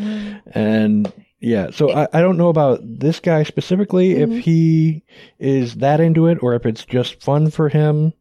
and 0.52 1.12
yeah. 1.40 1.70
So 1.72 1.92
I, 1.92 2.08
I 2.14 2.22
don't 2.22 2.38
know 2.38 2.50
about 2.50 2.80
this 2.84 3.20
guy 3.20 3.44
specifically 3.44 4.16
Mm-hmm. 4.16 4.34
if 4.34 4.44
he 4.44 5.04
is 5.40 5.76
that 5.76 6.00
into 6.00 6.28
it 6.28 6.40
or 6.42 6.56
if 6.56 6.66
it's 6.66 6.86
just 6.86 7.22
fun 7.22 7.52
for 7.52 7.70
him. 7.70 8.14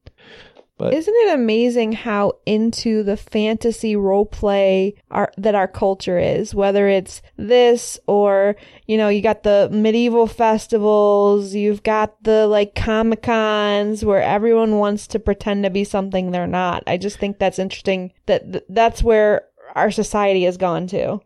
But 0.83 0.95
Isn't 0.95 1.15
it 1.17 1.35
amazing 1.35 1.93
how 1.93 2.39
into 2.45 3.05
the 3.05 3.17
fantasy 3.17 3.95
role 3.95 4.27
play 4.27 4.97
our, 5.13 5.31
that 5.37 5.55
our 5.55 5.69
culture 5.69 6.19
is? 6.19 6.57
Whether 6.57 6.89
it's 6.89 7.23
this 7.37 8.01
or, 8.09 8.57
you 8.87 8.97
know, 8.97 9.09
you 9.09 9.23
got 9.23 9.45
the 9.45 9.69
medieval 9.71 10.27
festivals, 10.27 11.55
you've 11.55 11.85
got 11.85 12.25
the 12.25 12.49
like 12.49 12.75
Comic 12.75 13.23
Cons 13.23 14.05
where 14.05 14.23
everyone 14.23 14.79
wants 14.79 15.07
to 15.09 15.21
pretend 15.21 15.63
to 15.63 15.71
be 15.71 15.85
something 15.85 16.33
they're 16.33 16.49
not. 16.49 16.83
I 16.89 16.97
just 16.97 17.19
think 17.19 17.39
that's 17.39 17.61
interesting 17.61 18.13
that 18.27 18.51
th- 18.51 18.65
that's 18.69 19.05
where 19.05 19.43
our 19.77 19.93
society 19.93 20.43
has 20.45 20.57
gone 20.57 20.89
to. 20.89 21.21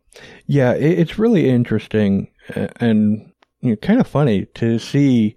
yeah, 0.46 0.74
it, 0.74 0.98
it's 0.98 1.18
really 1.18 1.48
interesting 1.48 2.28
and 2.76 3.32
you 3.60 3.70
know, 3.70 3.76
kind 3.76 4.00
of 4.00 4.06
funny 4.06 4.44
to 4.54 4.78
see 4.78 5.34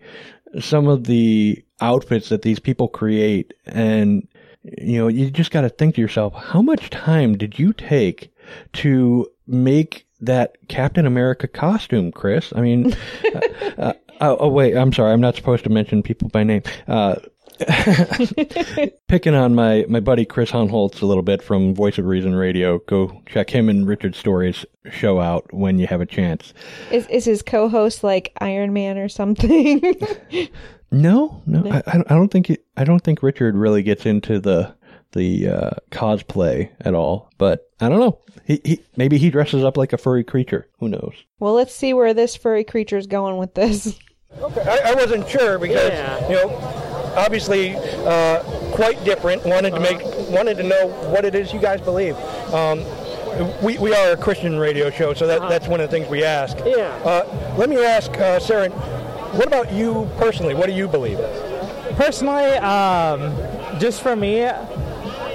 some 0.59 0.87
of 0.87 1.05
the 1.05 1.63
outfits 1.81 2.29
that 2.29 2.41
these 2.41 2.59
people 2.59 2.87
create. 2.87 3.53
And 3.65 4.27
you 4.63 4.99
know 4.99 5.07
you 5.07 5.29
just 5.29 5.51
got 5.51 5.61
to 5.61 5.69
think 5.69 5.95
to 5.95 6.01
yourself 6.01 6.33
how 6.33 6.61
much 6.61 6.89
time 6.89 7.37
did 7.37 7.57
you 7.57 7.73
take 7.73 8.33
to 8.73 9.25
make 9.47 10.05
that 10.19 10.57
captain 10.67 11.05
america 11.05 11.47
costume 11.47 12.11
chris? 12.11 12.51
I 12.55 12.61
mean 12.61 12.93
uh, 13.33 13.39
uh, 13.77 13.93
oh, 14.21 14.37
oh 14.41 14.49
wait 14.49 14.75
i'm 14.75 14.91
sorry 14.91 15.13
i'm 15.13 15.21
not 15.21 15.35
supposed 15.35 15.63
to 15.63 15.69
mention 15.69 16.03
people 16.03 16.29
by 16.29 16.43
name. 16.43 16.63
Uh, 16.87 17.15
picking 19.07 19.35
on 19.35 19.55
my, 19.55 19.85
my 19.89 19.99
buddy 19.99 20.25
Chris 20.25 20.51
Hohnholz 20.51 21.01
a 21.01 21.05
little 21.05 21.23
bit 21.23 21.41
from 21.41 21.75
Voice 21.75 21.97
of 21.97 22.05
Reason 22.05 22.35
Radio. 22.35 22.79
Go 22.87 23.21
check 23.25 23.49
him 23.49 23.69
and 23.69 23.87
Richard 23.87 24.15
Story's 24.15 24.65
show 24.91 25.19
out 25.19 25.51
when 25.53 25.79
you 25.79 25.87
have 25.87 26.01
a 26.01 26.05
chance. 26.05 26.53
Is 26.91 27.07
is 27.07 27.25
his 27.25 27.41
co-host 27.41 28.03
like 28.03 28.31
Iron 28.39 28.73
Man 28.73 28.97
or 28.97 29.09
something? 29.09 29.81
No, 30.91 31.43
no, 31.45 31.69
I, 31.71 31.99
I 32.07 32.15
don't 32.15 32.29
think 32.29 32.49
it, 32.49 32.65
I 32.75 32.83
don't 32.83 33.03
think 33.03 33.21
Richard 33.21 33.55
really 33.55 33.83
gets 33.83 34.07
into 34.07 34.39
the 34.39 34.73
the 35.11 35.47
uh, 35.47 35.69
cosplay 35.91 36.71
at 36.81 36.95
all. 36.95 37.29
But 37.37 37.69
I 37.79 37.89
don't 37.89 37.99
know. 37.99 38.19
He, 38.45 38.59
he 38.65 38.83
maybe 38.95 39.19
he 39.19 39.29
dresses 39.29 39.63
up 39.63 39.77
like 39.77 39.93
a 39.93 39.99
furry 39.99 40.23
creature. 40.23 40.67
Who 40.79 40.89
knows? 40.89 41.13
well, 41.39 41.53
let's 41.53 41.75
see 41.75 41.93
where 41.93 42.13
this 42.15 42.35
furry 42.35 42.63
creature's 42.63 43.05
going 43.05 43.37
with 43.37 43.53
this. 43.53 43.99
Okay, 44.39 44.61
I, 44.61 44.91
I 44.91 44.93
wasn't 44.95 45.27
sure 45.29 45.59
because 45.59 45.91
you 46.29 46.35
know, 46.35 46.49
obviously, 47.19 47.75
uh, 47.75 48.41
quite 48.73 49.03
different. 49.03 49.45
Wanted 49.45 49.71
to 49.71 49.79
make, 49.79 50.01
wanted 50.29 50.57
to 50.57 50.63
know 50.63 50.87
what 51.11 51.25
it 51.25 51.35
is 51.35 51.53
you 51.53 51.59
guys 51.59 51.81
believe. 51.81 52.15
Um, 52.53 52.83
we, 53.61 53.77
we 53.77 53.93
are 53.93 54.11
a 54.11 54.17
Christian 54.17 54.57
radio 54.57 54.89
show, 54.89 55.13
so 55.13 55.27
that, 55.27 55.41
that's 55.49 55.67
one 55.67 55.79
of 55.79 55.89
the 55.89 55.97
things 55.97 56.09
we 56.09 56.23
ask. 56.23 56.57
Yeah. 56.65 56.87
Uh, 57.05 57.55
let 57.57 57.69
me 57.69 57.77
ask, 57.83 58.11
uh, 58.17 58.39
Sarah, 58.39 58.69
what 58.69 59.47
about 59.47 59.71
you 59.71 60.09
personally? 60.17 60.55
What 60.55 60.67
do 60.67 60.73
you 60.73 60.87
believe? 60.87 61.19
Personally, 61.95 62.53
um, 62.57 63.35
just 63.79 64.01
for 64.01 64.15
me, 64.15 64.41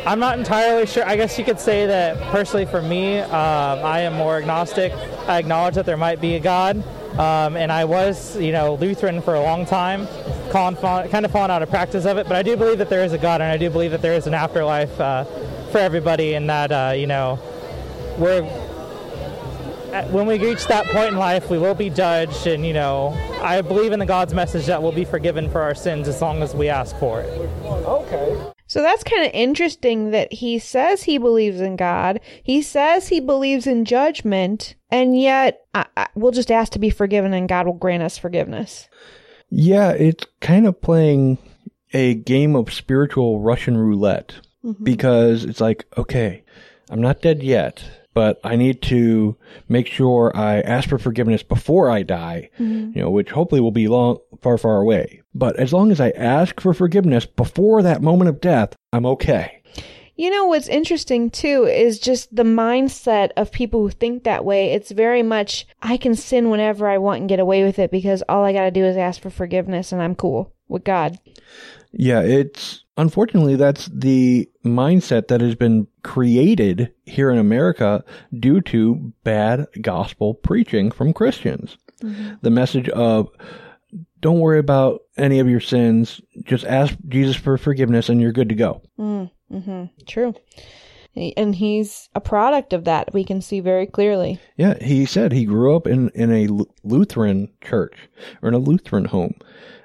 I'm 0.06 0.20
not 0.20 0.38
entirely 0.38 0.86
sure. 0.86 1.06
I 1.06 1.16
guess 1.16 1.38
you 1.38 1.44
could 1.44 1.58
say 1.58 1.86
that 1.86 2.20
personally 2.30 2.66
for 2.66 2.82
me, 2.82 3.20
um, 3.20 3.32
I 3.32 4.00
am 4.00 4.14
more 4.14 4.36
agnostic. 4.36 4.92
I 5.26 5.38
acknowledge 5.38 5.76
that 5.76 5.86
there 5.86 5.96
might 5.96 6.20
be 6.20 6.34
a 6.34 6.40
God, 6.40 6.82
Um, 7.18 7.56
and 7.56 7.70
I 7.70 7.84
was, 7.84 8.36
you 8.40 8.50
know, 8.50 8.74
Lutheran 8.74 9.22
for 9.22 9.34
a 9.34 9.40
long 9.40 9.66
time, 9.66 10.08
kind 10.50 11.24
of 11.24 11.30
fallen 11.30 11.50
out 11.50 11.62
of 11.62 11.70
practice 11.70 12.06
of 12.06 12.18
it. 12.18 12.26
But 12.26 12.34
I 12.34 12.42
do 12.42 12.56
believe 12.56 12.78
that 12.78 12.90
there 12.90 13.04
is 13.04 13.12
a 13.12 13.18
God, 13.18 13.40
and 13.40 13.52
I 13.52 13.56
do 13.56 13.70
believe 13.70 13.92
that 13.92 14.02
there 14.02 14.14
is 14.14 14.26
an 14.26 14.34
afterlife 14.34 15.00
uh, 15.00 15.22
for 15.70 15.78
everybody, 15.78 16.34
and 16.34 16.50
that 16.50 16.72
uh, 16.72 16.92
you 16.94 17.06
know, 17.06 17.38
we're 18.18 18.42
when 20.10 20.26
we 20.26 20.40
reach 20.40 20.66
that 20.66 20.86
point 20.86 21.10
in 21.10 21.16
life, 21.16 21.48
we 21.48 21.58
will 21.58 21.76
be 21.76 21.88
judged, 21.88 22.48
and 22.48 22.66
you 22.66 22.72
know, 22.72 23.16
I 23.40 23.62
believe 23.62 23.92
in 23.92 24.00
the 24.00 24.06
God's 24.06 24.34
message 24.34 24.66
that 24.66 24.82
we'll 24.82 24.90
be 24.90 25.04
forgiven 25.04 25.48
for 25.48 25.62
our 25.62 25.74
sins 25.74 26.08
as 26.08 26.20
long 26.20 26.42
as 26.42 26.52
we 26.52 26.68
ask 26.68 26.96
for 26.96 27.20
it. 27.20 27.30
Okay. 27.64 28.53
So 28.66 28.82
that's 28.82 29.04
kind 29.04 29.24
of 29.26 29.30
interesting 29.34 30.10
that 30.10 30.32
he 30.32 30.58
says 30.58 31.02
he 31.02 31.18
believes 31.18 31.60
in 31.60 31.76
God. 31.76 32.20
He 32.42 32.62
says 32.62 33.08
he 33.08 33.20
believes 33.20 33.66
in 33.66 33.84
judgment, 33.84 34.74
and 34.90 35.20
yet 35.20 35.66
I, 35.74 35.86
I, 35.96 36.08
we'll 36.14 36.32
just 36.32 36.50
ask 36.50 36.72
to 36.72 36.78
be 36.78 36.90
forgiven 36.90 37.34
and 37.34 37.48
God 37.48 37.66
will 37.66 37.74
grant 37.74 38.02
us 38.02 38.16
forgiveness. 38.16 38.88
Yeah, 39.50 39.90
it's 39.90 40.24
kind 40.40 40.66
of 40.66 40.80
playing 40.80 41.38
a 41.92 42.14
game 42.14 42.56
of 42.56 42.72
spiritual 42.72 43.40
Russian 43.40 43.76
roulette 43.76 44.34
mm-hmm. 44.64 44.82
because 44.82 45.44
it's 45.44 45.60
like, 45.60 45.86
okay, 45.96 46.42
I'm 46.90 47.00
not 47.00 47.22
dead 47.22 47.42
yet 47.42 47.84
but 48.14 48.40
I 48.44 48.56
need 48.56 48.80
to 48.82 49.36
make 49.68 49.88
sure 49.88 50.32
I 50.34 50.60
ask 50.60 50.88
for 50.88 50.98
forgiveness 50.98 51.42
before 51.42 51.90
I 51.90 52.02
die, 52.04 52.50
mm-hmm. 52.58 52.96
you 52.96 53.02
know, 53.02 53.10
which 53.10 53.30
hopefully 53.30 53.60
will 53.60 53.72
be 53.72 53.88
long, 53.88 54.18
far, 54.40 54.56
far 54.56 54.80
away. 54.80 55.22
But 55.34 55.56
as 55.56 55.72
long 55.72 55.90
as 55.90 56.00
I 56.00 56.10
ask 56.10 56.60
for 56.60 56.72
forgiveness 56.72 57.26
before 57.26 57.82
that 57.82 58.02
moment 58.02 58.30
of 58.30 58.40
death, 58.40 58.74
I'm 58.92 59.04
okay. 59.06 59.60
You 60.16 60.30
know, 60.30 60.46
what's 60.46 60.68
interesting 60.68 61.28
too 61.28 61.64
is 61.64 61.98
just 61.98 62.34
the 62.34 62.44
mindset 62.44 63.30
of 63.36 63.50
people 63.50 63.80
who 63.80 63.90
think 63.90 64.22
that 64.22 64.44
way. 64.44 64.70
It's 64.72 64.92
very 64.92 65.24
much, 65.24 65.66
I 65.82 65.96
can 65.96 66.14
sin 66.14 66.50
whenever 66.50 66.88
I 66.88 66.98
want 66.98 67.20
and 67.20 67.28
get 67.28 67.40
away 67.40 67.64
with 67.64 67.80
it 67.80 67.90
because 67.90 68.22
all 68.28 68.44
I 68.44 68.52
got 68.52 68.64
to 68.64 68.70
do 68.70 68.84
is 68.84 68.96
ask 68.96 69.20
for 69.20 69.30
forgiveness 69.30 69.90
and 69.90 70.00
I'm 70.00 70.14
cool 70.14 70.54
with 70.68 70.84
God. 70.84 71.18
Yeah, 71.90 72.20
it's 72.20 72.84
unfortunately 72.96 73.56
that's 73.56 73.90
the 73.92 74.48
mindset 74.64 75.28
that 75.28 75.40
has 75.40 75.56
been 75.56 75.88
created 76.04 76.92
here 77.04 77.30
in 77.30 77.38
America 77.38 78.04
due 78.38 78.60
to 78.60 79.12
bad 79.24 79.66
gospel 79.80 80.34
preaching 80.34 80.92
from 80.92 81.12
Christians. 81.12 81.76
Mm-hmm. 82.00 82.34
The 82.42 82.50
message 82.50 82.88
of 82.90 83.30
don't 84.20 84.40
worry 84.40 84.58
about 84.58 85.02
any 85.16 85.40
of 85.40 85.48
your 85.48 85.60
sins, 85.60 86.20
just 86.44 86.64
ask 86.64 86.96
Jesus 87.08 87.36
for 87.36 87.58
forgiveness 87.58 88.08
and 88.08 88.20
you're 88.20 88.32
good 88.32 88.48
to 88.50 88.54
go. 88.54 88.82
Mm, 88.98 89.30
hmm 89.50 89.84
True. 90.06 90.34
And 91.36 91.54
he's 91.54 92.08
a 92.14 92.20
product 92.20 92.72
of 92.72 92.84
that. 92.84 93.14
We 93.14 93.22
can 93.22 93.40
see 93.40 93.60
very 93.60 93.86
clearly. 93.86 94.40
Yeah, 94.56 94.82
he 94.82 95.06
said 95.06 95.30
he 95.30 95.44
grew 95.44 95.76
up 95.76 95.86
in, 95.86 96.08
in 96.10 96.32
a 96.32 96.48
Lutheran 96.82 97.52
church 97.62 97.96
or 98.42 98.48
in 98.48 98.54
a 98.54 98.58
Lutheran 98.58 99.04
home. 99.04 99.34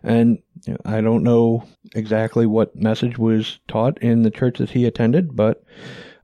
And 0.02 0.40
I 0.86 1.02
don't 1.02 1.24
know 1.24 1.66
exactly 1.94 2.46
what 2.46 2.76
message 2.76 3.18
was 3.18 3.60
taught 3.68 3.98
in 4.00 4.24
the 4.24 4.32
church 4.32 4.58
that 4.58 4.72
he 4.72 4.86
attended, 4.86 5.36
but 5.36 5.64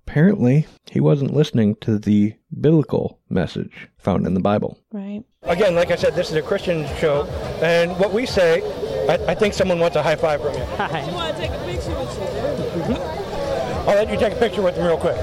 apparently 0.07 0.67
he 0.91 0.99
wasn't 0.99 1.33
listening 1.33 1.75
to 1.81 1.97
the 1.97 2.33
biblical 2.59 3.19
message 3.29 3.89
found 3.97 4.27
in 4.27 4.33
the 4.33 4.39
Bible. 4.39 4.79
Right. 4.91 5.23
Again, 5.43 5.75
like 5.75 5.91
I 5.91 5.95
said, 5.95 6.15
this 6.15 6.29
is 6.29 6.35
a 6.35 6.41
Christian 6.41 6.87
show, 6.97 7.25
and 7.61 7.91
what 7.99 8.13
we 8.13 8.25
say, 8.25 8.61
I, 9.09 9.31
I 9.31 9.35
think 9.35 9.53
someone 9.53 9.79
wants 9.79 9.95
a 9.95 10.03
high 10.03 10.15
five 10.15 10.41
from 10.41 10.53
you. 10.53 10.59
Hi. 10.77 11.05
You 11.05 11.13
want 11.13 11.35
to 11.35 11.41
take 11.41 11.51
a 11.51 11.65
picture 11.65 11.99
with 11.99 12.17
you? 12.17 12.23
Mm-hmm. 12.81 13.89
I'll 13.89 13.95
let 13.95 14.09
you 14.09 14.17
take 14.17 14.33
a 14.33 14.37
picture 14.37 14.61
with 14.61 14.75
them 14.75 14.85
real 14.85 14.97
quick. 14.97 15.17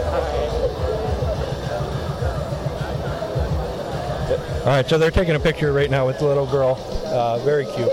All 4.63 4.69
right, 4.69 4.89
so 4.89 4.97
they're 4.99 5.11
taking 5.11 5.35
a 5.35 5.41
picture 5.41 5.73
right 5.73 5.91
now 5.91 6.07
with 6.07 6.19
the 6.19 6.25
little 6.25 6.47
girl. 6.47 6.77
Uh, 7.07 7.39
very 7.39 7.67
cute. 7.67 7.91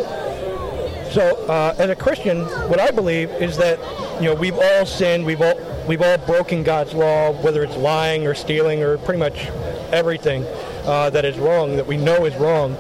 So, 1.12 1.44
uh, 1.48 1.76
as 1.80 1.90
a 1.90 1.96
Christian, 1.96 2.46
what 2.70 2.80
I 2.80 2.92
believe 2.92 3.32
is 3.32 3.58
that 3.58 3.80
you 4.22 4.28
know 4.28 4.36
we've 4.36 4.58
all 4.58 4.86
sinned, 4.86 5.26
we've 5.26 5.42
all 5.42 5.56
we've 5.90 6.04
all 6.04 6.20
broken 6.20 6.62
God's 6.62 6.94
law, 6.94 7.32
whether 7.42 7.64
it's 7.64 7.76
lying 7.76 8.28
or 8.28 8.36
stealing 8.36 8.84
or 8.84 9.00
pretty 9.00 9.18
much 9.18 9.48
everything 9.92 10.46
uh, 10.86 11.10
that 11.10 11.26
is 11.26 11.36
wrong 11.40 11.76
that 11.78 11.88
we 11.88 11.98
know 11.98 12.26
is 12.26 12.36
wrong. 12.36 12.76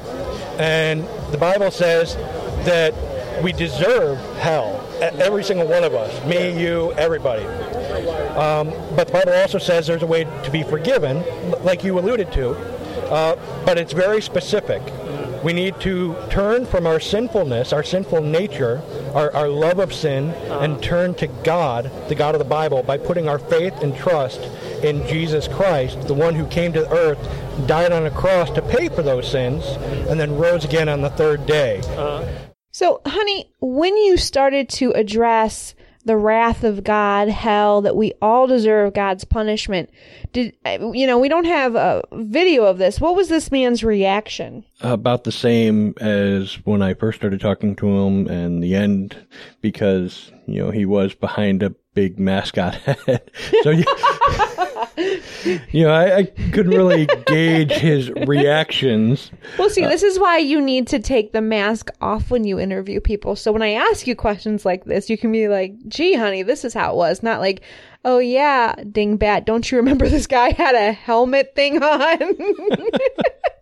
And 0.59 1.03
the 1.31 1.37
Bible 1.39 1.71
says 1.71 2.15
that 2.65 2.93
we 3.43 3.51
deserve 3.51 4.19
hell, 4.37 4.87
every 5.01 5.43
single 5.43 5.67
one 5.67 5.83
of 5.83 5.95
us, 5.95 6.23
me, 6.27 6.61
you, 6.61 6.93
everybody. 6.93 7.45
Um, 8.35 8.69
but 8.95 9.07
the 9.07 9.13
Bible 9.13 9.33
also 9.33 9.57
says 9.57 9.87
there's 9.87 10.03
a 10.03 10.07
way 10.07 10.25
to 10.25 10.51
be 10.51 10.61
forgiven, 10.61 11.23
like 11.63 11.83
you 11.83 11.97
alluded 11.97 12.31
to, 12.33 12.51
uh, 13.09 13.63
but 13.65 13.79
it's 13.79 13.91
very 13.91 14.21
specific. 14.21 14.83
We 15.43 15.53
need 15.53 15.79
to 15.81 16.15
turn 16.29 16.65
from 16.65 16.85
our 16.85 16.99
sinfulness, 16.99 17.71
our 17.71 17.83
sinful 17.83 18.21
nature, 18.21 18.81
our, 19.13 19.33
our 19.33 19.47
love 19.47 19.79
of 19.79 19.93
sin, 19.93 20.29
uh-huh. 20.29 20.59
and 20.59 20.83
turn 20.83 21.15
to 21.15 21.27
God, 21.27 21.89
the 22.09 22.15
God 22.15 22.35
of 22.35 22.39
the 22.39 22.45
Bible, 22.45 22.83
by 22.83 22.97
putting 22.97 23.29
our 23.29 23.39
faith 23.39 23.81
and 23.81 23.95
trust 23.95 24.41
in 24.83 25.07
Jesus 25.07 25.47
Christ, 25.47 26.07
the 26.07 26.13
one 26.13 26.35
who 26.35 26.45
came 26.47 26.73
to 26.73 26.91
earth, 26.91 27.19
died 27.67 27.91
on 27.91 28.05
a 28.05 28.11
cross 28.11 28.49
to 28.51 28.61
pay 28.61 28.89
for 28.89 29.01
those 29.01 29.29
sins, 29.29 29.65
and 30.09 30.19
then 30.19 30.37
rose 30.37 30.65
again 30.65 30.89
on 30.89 31.01
the 31.01 31.09
third 31.09 31.45
day. 31.45 31.79
Uh-huh. 31.79 32.25
So, 32.71 33.01
honey, 33.05 33.51
when 33.59 33.97
you 33.97 34.17
started 34.17 34.69
to 34.69 34.91
address 34.91 35.73
the 36.05 36.17
wrath 36.17 36.63
of 36.63 36.83
God, 36.83 37.27
hell, 37.27 37.81
that 37.81 37.95
we 37.95 38.13
all 38.21 38.47
deserve 38.47 38.93
God's 38.93 39.23
punishment. 39.25 39.89
Did 40.31 40.55
you 40.65 41.05
know? 41.05 41.19
We 41.19 41.29
don't 41.29 41.45
have 41.45 41.75
a 41.75 42.03
video 42.13 42.63
of 42.63 42.77
this. 42.77 43.01
What 43.01 43.15
was 43.15 43.29
this 43.29 43.51
man's 43.51 43.83
reaction? 43.83 44.63
About 44.81 45.23
the 45.25 45.31
same 45.31 45.93
as 45.99 46.53
when 46.65 46.81
I 46.81 46.93
first 46.93 47.17
started 47.17 47.41
talking 47.41 47.75
to 47.77 47.87
him, 47.87 48.27
and 48.27 48.63
the 48.63 48.75
end, 48.75 49.17
because 49.61 50.31
you 50.47 50.63
know 50.63 50.71
he 50.71 50.85
was 50.85 51.13
behind 51.13 51.63
a 51.63 51.75
big 51.93 52.19
mascot 52.19 52.75
head. 53.05 53.31
so 53.63 53.71
you, 53.71 53.83
you 55.71 55.83
know, 55.83 55.91
I, 55.91 56.17
I, 56.17 56.23
couldn't 56.23 56.73
really 56.73 57.07
gauge 57.25 57.71
his 57.71 58.09
reactions. 58.27 59.31
Well, 59.57 59.69
see, 59.69 59.83
uh, 59.83 59.89
this 59.89 60.03
is 60.03 60.19
why 60.19 60.37
you 60.37 60.61
need 60.61 60.87
to 60.87 60.99
take 60.99 61.31
the 61.31 61.41
mask 61.41 61.89
off 62.01 62.31
when 62.31 62.43
you 62.43 62.59
interview 62.59 62.99
people. 62.99 63.35
So 63.35 63.51
when 63.51 63.61
I 63.61 63.71
ask 63.71 64.07
you 64.07 64.15
questions 64.15 64.65
like 64.65 64.85
this, 64.85 65.09
you 65.09 65.17
can 65.17 65.31
be 65.31 65.47
like, 65.47 65.73
"Gee, 65.87 66.15
honey, 66.15 66.43
this 66.43 66.63
is 66.63 66.73
how 66.73 66.91
it 66.91 66.95
was," 66.95 67.23
not 67.23 67.39
like, 67.39 67.61
"Oh 68.05 68.19
yeah, 68.19 68.75
dingbat, 68.75 69.45
don't 69.45 69.69
you 69.71 69.77
remember 69.77 70.07
this 70.07 70.27
guy 70.27 70.51
had 70.57 70.75
a 70.75 70.91
helmet 70.91 71.53
thing 71.55 71.81
on?" 71.81 72.19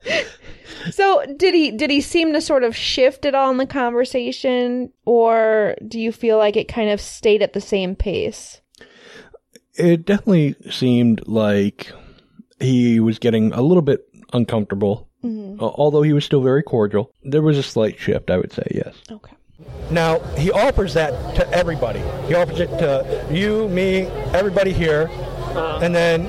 so 0.91 1.23
did 1.37 1.53
he 1.53 1.71
did 1.71 1.89
he 1.89 2.01
seem 2.01 2.33
to 2.33 2.41
sort 2.41 2.63
of 2.63 2.75
shift 2.75 3.25
at 3.25 3.35
all 3.35 3.51
in 3.51 3.57
the 3.57 3.65
conversation 3.65 4.91
or 5.05 5.75
do 5.87 5.99
you 5.99 6.11
feel 6.11 6.37
like 6.37 6.55
it 6.55 6.67
kind 6.67 6.89
of 6.89 7.01
stayed 7.01 7.41
at 7.41 7.53
the 7.53 7.61
same 7.61 7.95
pace? 7.95 8.61
It 9.75 10.05
definitely 10.05 10.55
seemed 10.71 11.27
like 11.27 11.91
he 12.59 12.99
was 12.99 13.19
getting 13.19 13.53
a 13.53 13.61
little 13.61 13.83
bit 13.83 14.07
uncomfortable 14.33 15.07
mm-hmm. 15.23 15.59
although 15.59 16.01
he 16.01 16.13
was 16.13 16.25
still 16.25 16.41
very 16.41 16.63
cordial. 16.63 17.11
There 17.23 17.41
was 17.41 17.57
a 17.57 17.63
slight 17.63 17.99
shift 17.99 18.29
i 18.29 18.37
would 18.37 18.51
say 18.51 18.67
yes. 18.71 18.95
Okay 19.11 19.36
now 19.89 20.19
he 20.35 20.51
offers 20.51 20.93
that 20.93 21.35
to 21.35 21.47
everybody 21.51 21.99
he 22.27 22.35
offers 22.35 22.59
it 22.59 22.67
to 22.77 23.27
you 23.31 23.67
me 23.69 24.01
everybody 24.33 24.73
here 24.73 25.07
uh-huh. 25.09 25.79
and 25.81 25.95
then 25.95 26.27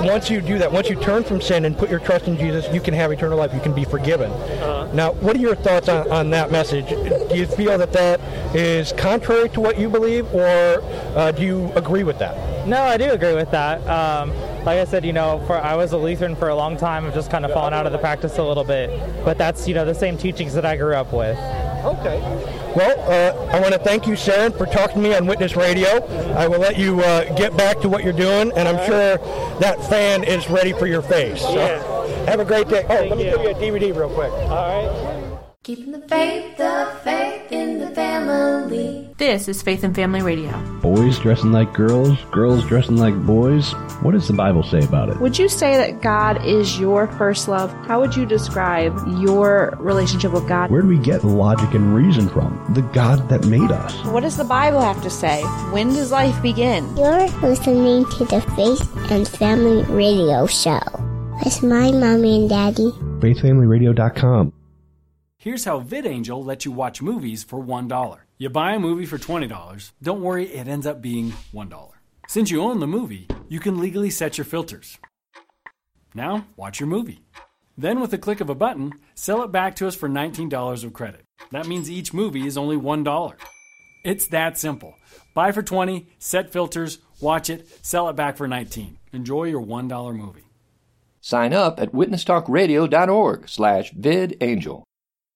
once 0.00 0.30
you 0.30 0.40
do 0.40 0.58
that, 0.58 0.70
once 0.70 0.88
you 0.88 0.96
turn 0.96 1.24
from 1.24 1.40
sin 1.40 1.64
and 1.64 1.76
put 1.76 1.90
your 1.90 1.98
trust 1.98 2.28
in 2.28 2.36
Jesus, 2.36 2.72
you 2.72 2.80
can 2.80 2.94
have 2.94 3.10
eternal 3.10 3.36
life. 3.36 3.52
You 3.52 3.60
can 3.60 3.74
be 3.74 3.84
forgiven. 3.84 4.30
Uh-huh. 4.30 4.88
Now, 4.92 5.12
what 5.14 5.36
are 5.36 5.40
your 5.40 5.56
thoughts 5.56 5.88
on, 5.88 6.10
on 6.10 6.30
that 6.30 6.52
message? 6.52 6.88
Do 6.88 7.36
you 7.36 7.46
feel 7.46 7.76
that 7.78 7.92
that 7.92 8.20
is 8.54 8.92
contrary 8.92 9.48
to 9.50 9.60
what 9.60 9.78
you 9.78 9.88
believe, 9.88 10.32
or 10.32 10.82
uh, 11.16 11.32
do 11.32 11.42
you 11.42 11.72
agree 11.74 12.04
with 12.04 12.18
that? 12.20 12.66
No, 12.66 12.82
I 12.82 12.96
do 12.96 13.10
agree 13.10 13.34
with 13.34 13.50
that. 13.50 13.86
Um, 13.88 14.30
like 14.64 14.78
I 14.78 14.84
said, 14.84 15.04
you 15.04 15.12
know, 15.12 15.42
for 15.46 15.56
I 15.56 15.74
was 15.74 15.92
a 15.92 15.96
Lutheran 15.96 16.36
for 16.36 16.48
a 16.48 16.54
long 16.54 16.76
time. 16.76 17.06
I've 17.06 17.14
just 17.14 17.30
kind 17.30 17.44
of 17.44 17.52
fallen 17.52 17.74
out 17.74 17.86
of 17.86 17.92
the 17.92 17.98
practice 17.98 18.38
a 18.38 18.42
little 18.42 18.64
bit, 18.64 18.90
but 19.24 19.38
that's 19.38 19.66
you 19.66 19.74
know 19.74 19.84
the 19.84 19.94
same 19.94 20.18
teachings 20.18 20.54
that 20.54 20.64
I 20.64 20.76
grew 20.76 20.94
up 20.94 21.12
with. 21.12 21.38
Okay. 21.84 22.18
Well, 22.76 23.00
uh, 23.10 23.56
I 23.56 23.60
want 23.60 23.72
to 23.72 23.78
thank 23.78 24.06
you, 24.06 24.14
Sharon, 24.16 24.52
for 24.52 24.66
talking 24.66 25.02
to 25.02 25.08
me 25.08 25.14
on 25.14 25.26
Witness 25.26 25.56
Radio. 25.56 26.04
I 26.34 26.46
will 26.46 26.58
let 26.58 26.78
you 26.78 27.00
uh, 27.00 27.34
get 27.34 27.56
back 27.56 27.80
to 27.80 27.88
what 27.88 28.04
you're 28.04 28.12
doing, 28.12 28.52
and 28.52 28.68
I'm 28.68 28.84
sure 28.86 29.16
that 29.58 29.82
fan 29.88 30.24
is 30.24 30.48
ready 30.50 30.72
for 30.72 30.86
your 30.86 31.02
face. 31.02 31.40
So 31.40 31.54
yeah. 31.54 31.98
Have 32.26 32.40
a 32.40 32.44
great 32.44 32.68
day. 32.68 32.84
Oh, 32.84 32.88
thank 32.88 33.10
let 33.10 33.18
me 33.18 33.24
you. 33.24 33.30
give 33.30 33.42
you 33.42 33.48
a 33.48 33.54
DVD 33.54 33.96
real 33.96 34.10
quick. 34.10 34.30
All 34.32 34.48
right. 34.48 35.27
Keeping 35.68 35.92
the 35.92 36.00
faith, 36.08 36.56
the 36.56 36.98
faith 37.04 37.52
in 37.52 37.78
the 37.78 37.90
family. 37.90 39.06
This 39.18 39.48
is 39.48 39.60
Faith 39.60 39.84
and 39.84 39.94
Family 39.94 40.22
Radio. 40.22 40.50
Boys 40.80 41.18
dressing 41.18 41.52
like 41.52 41.74
girls, 41.74 42.16
girls 42.30 42.64
dressing 42.64 42.96
like 42.96 43.14
boys. 43.26 43.72
What 44.00 44.12
does 44.12 44.26
the 44.26 44.32
Bible 44.32 44.62
say 44.62 44.82
about 44.82 45.10
it? 45.10 45.20
Would 45.20 45.38
you 45.38 45.46
say 45.46 45.76
that 45.76 46.00
God 46.00 46.42
is 46.42 46.80
your 46.80 47.06
first 47.06 47.48
love? 47.48 47.70
How 47.86 48.00
would 48.00 48.16
you 48.16 48.24
describe 48.24 48.96
your 49.18 49.76
relationship 49.78 50.32
with 50.32 50.48
God? 50.48 50.70
Where 50.70 50.80
do 50.80 50.88
we 50.88 50.96
get 50.96 51.22
logic 51.22 51.74
and 51.74 51.94
reason 51.94 52.30
from? 52.30 52.72
The 52.72 52.80
God 52.94 53.28
that 53.28 53.44
made 53.44 53.70
us. 53.70 53.94
What 54.06 54.22
does 54.22 54.38
the 54.38 54.44
Bible 54.44 54.80
have 54.80 55.02
to 55.02 55.10
say? 55.10 55.42
When 55.70 55.88
does 55.88 56.10
life 56.10 56.40
begin? 56.40 56.96
You're 56.96 57.28
listening 57.42 58.06
to 58.12 58.24
the 58.24 58.40
Faith 58.56 59.10
and 59.12 59.28
Family 59.28 59.82
Radio 59.82 60.46
Show 60.46 60.80
with 61.44 61.62
my 61.62 61.92
mommy 61.92 62.36
and 62.36 62.48
daddy. 62.48 62.90
faithfamilyradio.com. 63.20 64.54
Here's 65.40 65.64
how 65.64 65.80
VidAngel 65.80 66.44
lets 66.44 66.64
you 66.64 66.72
watch 66.72 67.00
movies 67.00 67.44
for 67.44 67.62
$1. 67.62 68.18
You 68.38 68.50
buy 68.50 68.72
a 68.72 68.80
movie 68.80 69.06
for 69.06 69.18
$20. 69.18 69.92
Don't 70.02 70.20
worry, 70.20 70.46
it 70.46 70.66
ends 70.66 70.84
up 70.84 71.00
being 71.00 71.32
$1. 71.54 71.90
Since 72.26 72.50
you 72.50 72.60
own 72.60 72.80
the 72.80 72.88
movie, 72.88 73.28
you 73.48 73.60
can 73.60 73.80
legally 73.80 74.10
set 74.10 74.36
your 74.36 74.44
filters. 74.44 74.98
Now, 76.12 76.44
watch 76.56 76.80
your 76.80 76.88
movie. 76.88 77.20
Then, 77.76 78.00
with 78.00 78.10
the 78.10 78.18
click 78.18 78.40
of 78.40 78.50
a 78.50 78.54
button, 78.56 78.92
sell 79.14 79.44
it 79.44 79.52
back 79.52 79.76
to 79.76 79.86
us 79.86 79.94
for 79.94 80.08
$19 80.08 80.82
of 80.82 80.92
credit. 80.92 81.22
That 81.52 81.68
means 81.68 81.88
each 81.88 82.12
movie 82.12 82.44
is 82.44 82.58
only 82.58 82.76
$1. 82.76 83.34
It's 84.04 84.26
that 84.26 84.58
simple. 84.58 84.96
Buy 85.34 85.52
for 85.52 85.62
20, 85.62 86.08
set 86.18 86.50
filters, 86.50 86.98
watch 87.20 87.48
it, 87.48 87.68
sell 87.86 88.08
it 88.08 88.16
back 88.16 88.36
for 88.36 88.48
19. 88.48 88.98
Enjoy 89.12 89.44
your 89.44 89.62
$1 89.62 90.16
movie. 90.16 90.50
Sign 91.20 91.52
up 91.52 91.78
at 91.78 91.92
witnesstalkradio.org 91.92 93.48
slash 93.48 93.92
vidangel. 93.92 94.82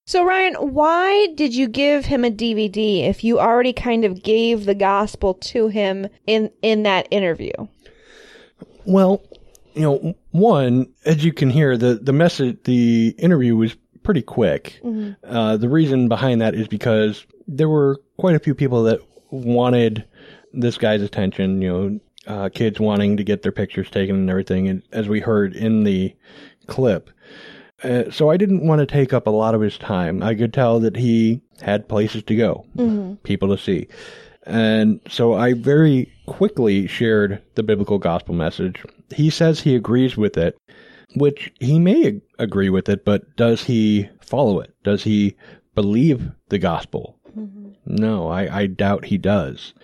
So 0.05 0.25
Ryan, 0.25 0.55
why 0.55 1.29
did 1.35 1.55
you 1.55 1.69
give 1.69 2.05
him 2.07 2.25
a 2.25 2.31
DVD 2.31 3.09
if 3.09 3.23
you 3.23 3.39
already 3.39 3.73
kind 3.73 4.05
of 4.05 4.23
gave 4.23 4.65
the 4.65 4.75
gospel 4.75 5.35
to 5.35 5.69
him 5.69 6.09
in 6.27 6.51
in 6.61 6.83
that 6.83 7.07
interview? 7.11 7.53
Well, 8.85 9.23
you 9.75 9.83
know, 9.83 10.15
one, 10.33 10.93
as 11.05 11.25
you 11.25 11.33
can 11.33 11.51
hear, 11.51 11.77
the, 11.77 11.95
the 11.95 12.13
message, 12.13 12.59
the 12.65 13.15
interview 13.19 13.57
was 13.57 13.77
pretty 14.03 14.23
quick. 14.23 14.81
Mhm. 14.83 15.17
Uh, 15.25 15.57
the 15.57 15.69
reason 15.69 16.09
behind 16.09 16.41
that 16.41 16.55
is 16.55 16.67
because 16.67 17.25
there 17.47 17.69
were 17.69 18.01
quite 18.17 18.35
a 18.35 18.41
few 18.41 18.55
people 18.55 18.83
that 18.83 19.01
wanted 19.31 20.05
this 20.53 20.77
guy's 20.77 21.01
attention, 21.01 21.63
you 21.63 21.69
know, 21.69 22.01
uh, 22.27 22.49
kids 22.49 22.81
wanting 22.81 23.17
to 23.17 23.25
get 23.25 23.43
their 23.43 23.53
pictures 23.53 23.89
taken 23.89 24.17
and 24.17 24.31
everything, 24.31 24.69
and 24.69 24.83
as 24.93 25.09
we 25.09 25.21
heard 25.21 25.55
in 25.55 25.85
the 25.85 26.15
clip. 26.67 27.09
Uh, 27.83 28.11
so 28.11 28.31
I 28.31 28.37
didn't 28.37 28.67
want 28.67 28.79
to 28.81 28.87
take 28.87 29.13
up 29.13 29.27
a 29.27 29.31
lot 29.31 29.55
of 29.55 29.61
his 29.61 29.77
time. 29.79 30.23
I 30.23 30.35
could 30.35 30.53
tell 30.55 30.79
that 30.81 30.97
he 30.97 31.41
had 31.61 31.89
places 31.89 32.23
to 32.25 32.37
go, 32.37 32.65
Mhm. 32.77 33.23
people 33.23 33.49
to 33.49 33.59
see. 33.63 33.89
And 34.47 35.01
so 35.09 35.35
I 35.35 35.53
very 35.55 36.13
quickly 36.27 36.87
shared 36.87 37.41
the 37.55 37.63
biblical 37.63 37.99
gospel 37.99 38.35
message. 38.35 38.83
He 39.15 39.31
says 39.31 39.61
he 39.61 39.75
agrees 39.77 40.17
with 40.17 40.37
it, 40.37 40.57
which 41.17 41.53
he 41.61 41.79
may 41.79 42.07
ag- 42.07 42.21
agree 42.39 42.69
with 42.71 42.89
it, 42.89 43.05
but 43.05 43.37
does 43.37 43.65
he 43.65 44.09
follow 44.21 44.61
it? 44.61 44.73
Does 44.85 45.05
he 45.05 45.37
believe 45.75 46.31
the 46.49 46.59
gospel? 46.59 47.19
No, 47.87 48.29
I, 48.29 48.61
I 48.63 48.67
doubt 48.67 49.07
he 49.07 49.19
does. 49.19 49.75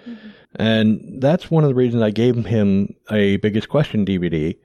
And 0.56 1.20
that's 1.20 1.50
one 1.50 1.62
of 1.64 1.68
the 1.68 1.74
reasons 1.74 2.02
I 2.02 2.11
gave 2.11 2.44
him 2.46 2.94
a 3.11 3.37
biggest 3.38 3.68
question 3.68 4.04
DVD 4.04 4.56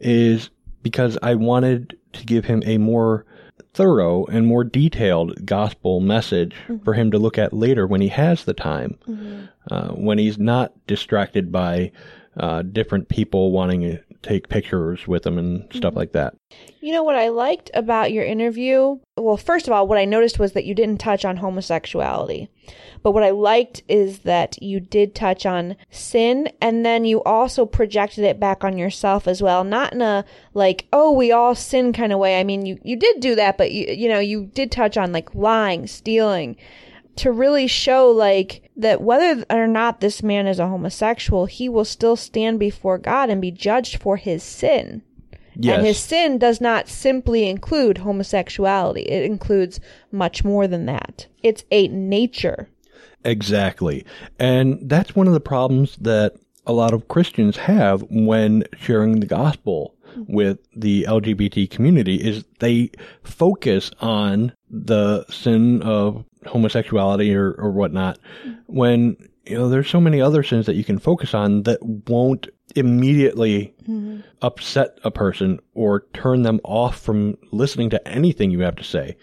is 0.00 0.50
because 0.82 1.18
I 1.22 1.34
wanted 1.34 1.96
to 2.12 2.24
give 2.24 2.44
him 2.44 2.62
a 2.66 2.78
more 2.78 3.24
thorough 3.72 4.24
and 4.26 4.46
more 4.46 4.64
detailed 4.64 5.46
gospel 5.46 6.00
message 6.00 6.54
for 6.84 6.94
him 6.94 7.10
to 7.12 7.18
look 7.18 7.38
at 7.38 7.52
later 7.52 7.86
when 7.86 8.00
he 8.00 8.08
has 8.08 8.44
the 8.44 8.54
time, 8.54 8.98
uh, 9.70 9.88
when 9.92 10.18
he's 10.18 10.38
not 10.38 10.72
distracted 10.86 11.52
by 11.52 11.92
uh, 12.36 12.62
different 12.62 13.08
people 13.08 13.52
wanting 13.52 13.82
to 13.82 13.98
take 14.22 14.48
pictures 14.48 15.06
with 15.08 15.22
them 15.22 15.38
and 15.38 15.64
stuff 15.72 15.90
mm-hmm. 15.90 15.98
like 15.98 16.12
that. 16.12 16.34
You 16.80 16.92
know 16.92 17.02
what 17.02 17.16
I 17.16 17.28
liked 17.28 17.70
about 17.74 18.12
your 18.12 18.24
interview? 18.24 18.98
Well, 19.16 19.36
first 19.36 19.66
of 19.66 19.72
all, 19.72 19.86
what 19.86 19.98
I 19.98 20.04
noticed 20.04 20.38
was 20.38 20.52
that 20.52 20.64
you 20.64 20.74
didn't 20.74 20.98
touch 20.98 21.24
on 21.24 21.38
homosexuality. 21.38 22.48
But 23.02 23.12
what 23.12 23.22
I 23.22 23.30
liked 23.30 23.82
is 23.88 24.20
that 24.20 24.62
you 24.62 24.78
did 24.80 25.14
touch 25.14 25.46
on 25.46 25.76
sin 25.90 26.50
and 26.60 26.84
then 26.84 27.04
you 27.04 27.22
also 27.22 27.64
projected 27.64 28.24
it 28.24 28.38
back 28.38 28.62
on 28.62 28.76
yourself 28.76 29.26
as 29.26 29.42
well. 29.42 29.64
Not 29.64 29.92
in 29.92 30.02
a 30.02 30.24
like, 30.52 30.86
oh, 30.92 31.10
we 31.12 31.32
all 31.32 31.54
sin 31.54 31.92
kind 31.92 32.12
of 32.12 32.18
way. 32.18 32.38
I 32.38 32.44
mean, 32.44 32.66
you, 32.66 32.78
you 32.82 32.96
did 32.96 33.20
do 33.20 33.34
that, 33.36 33.56
but 33.56 33.72
you, 33.72 33.86
you 33.86 34.08
know, 34.08 34.18
you 34.18 34.46
did 34.46 34.70
touch 34.70 34.96
on 34.96 35.12
like 35.12 35.34
lying, 35.34 35.86
stealing 35.86 36.56
to 37.16 37.32
really 37.32 37.66
show 37.66 38.10
like 38.10 38.69
that 38.80 39.00
whether 39.00 39.44
or 39.50 39.66
not 39.66 40.00
this 40.00 40.22
man 40.22 40.46
is 40.46 40.58
a 40.58 40.68
homosexual, 40.68 41.46
he 41.46 41.68
will 41.68 41.84
still 41.84 42.16
stand 42.16 42.58
before 42.58 42.98
God 42.98 43.30
and 43.30 43.40
be 43.40 43.50
judged 43.50 44.00
for 44.00 44.16
his 44.16 44.42
sin. 44.42 45.02
Yes. 45.54 45.78
And 45.78 45.86
his 45.86 45.98
sin 45.98 46.38
does 46.38 46.60
not 46.60 46.88
simply 46.88 47.48
include 47.48 47.98
homosexuality. 47.98 49.02
It 49.02 49.24
includes 49.24 49.80
much 50.10 50.44
more 50.44 50.66
than 50.66 50.86
that. 50.86 51.26
It's 51.42 51.64
a 51.70 51.88
nature. 51.88 52.68
Exactly. 53.24 54.06
And 54.38 54.78
that's 54.88 55.14
one 55.14 55.26
of 55.26 55.34
the 55.34 55.40
problems 55.40 55.96
that 56.00 56.34
a 56.66 56.72
lot 56.72 56.94
of 56.94 57.08
Christians 57.08 57.56
have 57.56 58.02
when 58.10 58.64
sharing 58.78 59.20
the 59.20 59.26
gospel 59.26 59.94
with 60.16 60.58
the 60.74 61.04
LGBT 61.08 61.70
community 61.70 62.16
is 62.16 62.44
they 62.58 62.90
focus 63.22 63.90
on 64.00 64.52
the 64.68 65.24
sin 65.28 65.82
of 65.82 66.24
homosexuality 66.46 67.34
or, 67.34 67.52
or 67.52 67.70
whatnot 67.70 68.18
when 68.66 69.16
you 69.46 69.56
know 69.56 69.68
there's 69.68 69.90
so 69.90 70.00
many 70.00 70.20
other 70.20 70.42
sins 70.42 70.66
that 70.66 70.74
you 70.74 70.84
can 70.84 70.98
focus 70.98 71.34
on 71.34 71.64
that 71.64 71.82
won't 71.82 72.48
immediately 72.76 73.74
upset 74.42 74.98
a 75.02 75.10
person 75.10 75.58
or 75.74 76.06
turn 76.12 76.42
them 76.42 76.60
off 76.64 77.00
from 77.00 77.36
listening 77.50 77.90
to 77.90 78.08
anything 78.08 78.50
you 78.50 78.60
have 78.60 78.76
to 78.76 78.84
say. 78.84 79.16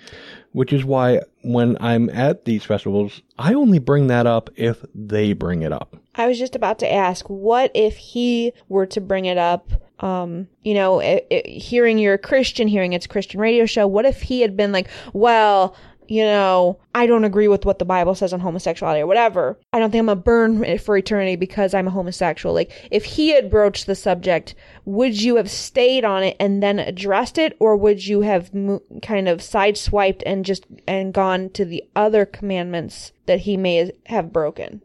Which 0.51 0.73
is 0.73 0.83
why 0.83 1.21
when 1.43 1.77
I'm 1.79 2.09
at 2.09 2.45
these 2.45 2.63
festivals, 2.63 3.21
I 3.37 3.53
only 3.53 3.79
bring 3.79 4.07
that 4.07 4.25
up 4.25 4.49
if 4.55 4.83
they 4.95 5.33
bring 5.33 5.61
it 5.61 5.71
up. 5.71 5.95
I 6.15 6.27
was 6.27 6.39
just 6.39 6.55
about 6.55 6.79
to 6.79 6.91
ask, 6.91 7.25
what 7.27 7.69
if 7.75 7.95
he 7.97 8.53
were 8.67 8.87
to 8.87 9.01
bring 9.01 9.25
it 9.25 9.37
up? 9.37 9.69
Um, 9.99 10.47
you 10.63 10.73
know, 10.73 11.01
i 11.01 11.21
i 11.31 11.43
hearing 11.47 11.99
you're 11.99 12.15
a 12.15 12.19
Christian, 12.19 12.67
hearing 12.67 12.93
it's 12.93 13.05
a 13.05 13.09
Christian 13.09 13.39
radio 13.39 13.65
show, 13.65 13.87
what 13.87 14.05
if 14.05 14.21
he 14.21 14.41
had 14.41 14.57
been 14.57 14.71
like, 14.71 14.89
well, 15.13 15.75
you 16.07 16.23
know, 16.23 16.79
I 16.95 17.05
don't 17.05 17.23
agree 17.23 17.47
with 17.47 17.65
what 17.65 17.79
the 17.79 17.85
Bible 17.85 18.15
says 18.15 18.33
on 18.33 18.39
homosexuality 18.39 19.01
or 19.01 19.07
whatever. 19.07 19.59
I 19.73 19.79
don't 19.79 19.91
think 19.91 19.99
I'm 20.01 20.05
gonna 20.07 20.21
burn 20.21 20.77
for 20.79 20.97
eternity 20.97 21.35
because 21.35 21.73
I'm 21.73 21.87
a 21.87 21.91
homosexual. 21.91 22.53
Like, 22.55 22.71
if 22.91 23.05
he 23.05 23.29
had 23.29 23.49
broached 23.49 23.85
the 23.85 23.95
subject, 23.95 24.55
would 24.85 25.21
you 25.21 25.35
have 25.35 25.49
stayed 25.49 26.05
on 26.05 26.23
it 26.23 26.35
and 26.39 26.61
then 26.63 26.79
addressed 26.79 27.37
it, 27.37 27.55
or 27.59 27.75
would 27.75 28.05
you 28.05 28.21
have 28.21 28.53
mo- 28.53 28.81
kind 29.01 29.27
of 29.27 29.39
sideswiped 29.39 30.23
and 30.25 30.45
just 30.45 30.65
and 30.87 31.13
gone 31.13 31.49
to 31.51 31.65
the 31.65 31.83
other 31.95 32.25
commandments 32.25 33.11
that 33.25 33.39
he 33.41 33.57
may 33.57 33.91
have 34.05 34.31
broken? 34.33 34.81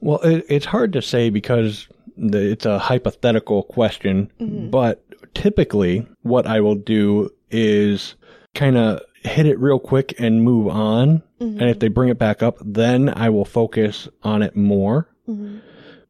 Well, 0.00 0.18
it, 0.20 0.44
it's 0.48 0.66
hard 0.66 0.92
to 0.92 1.02
say 1.02 1.30
because 1.30 1.88
the, 2.16 2.38
it's 2.52 2.66
a 2.66 2.78
hypothetical 2.78 3.62
question, 3.64 4.30
Mhm. 4.40 4.70
but 4.70 5.02
typically 5.34 6.06
what 6.22 6.46
I 6.46 6.60
will 6.60 6.74
do 6.74 7.30
is 7.50 8.14
kind 8.54 8.76
of 8.76 9.00
hit 9.26 9.46
it 9.46 9.58
real 9.58 9.78
quick 9.78 10.14
and 10.18 10.42
move 10.42 10.68
on. 10.68 11.22
Mhm. 11.40 11.60
And 11.60 11.70
if 11.70 11.78
they 11.78 11.88
bring 11.88 12.08
it 12.08 12.18
back 12.18 12.42
up, 12.42 12.58
then 12.64 13.12
I 13.14 13.28
will 13.30 13.44
focus 13.44 14.08
on 14.22 14.42
it 14.42 14.56
more. 14.56 15.08
Mhm. 15.28 15.60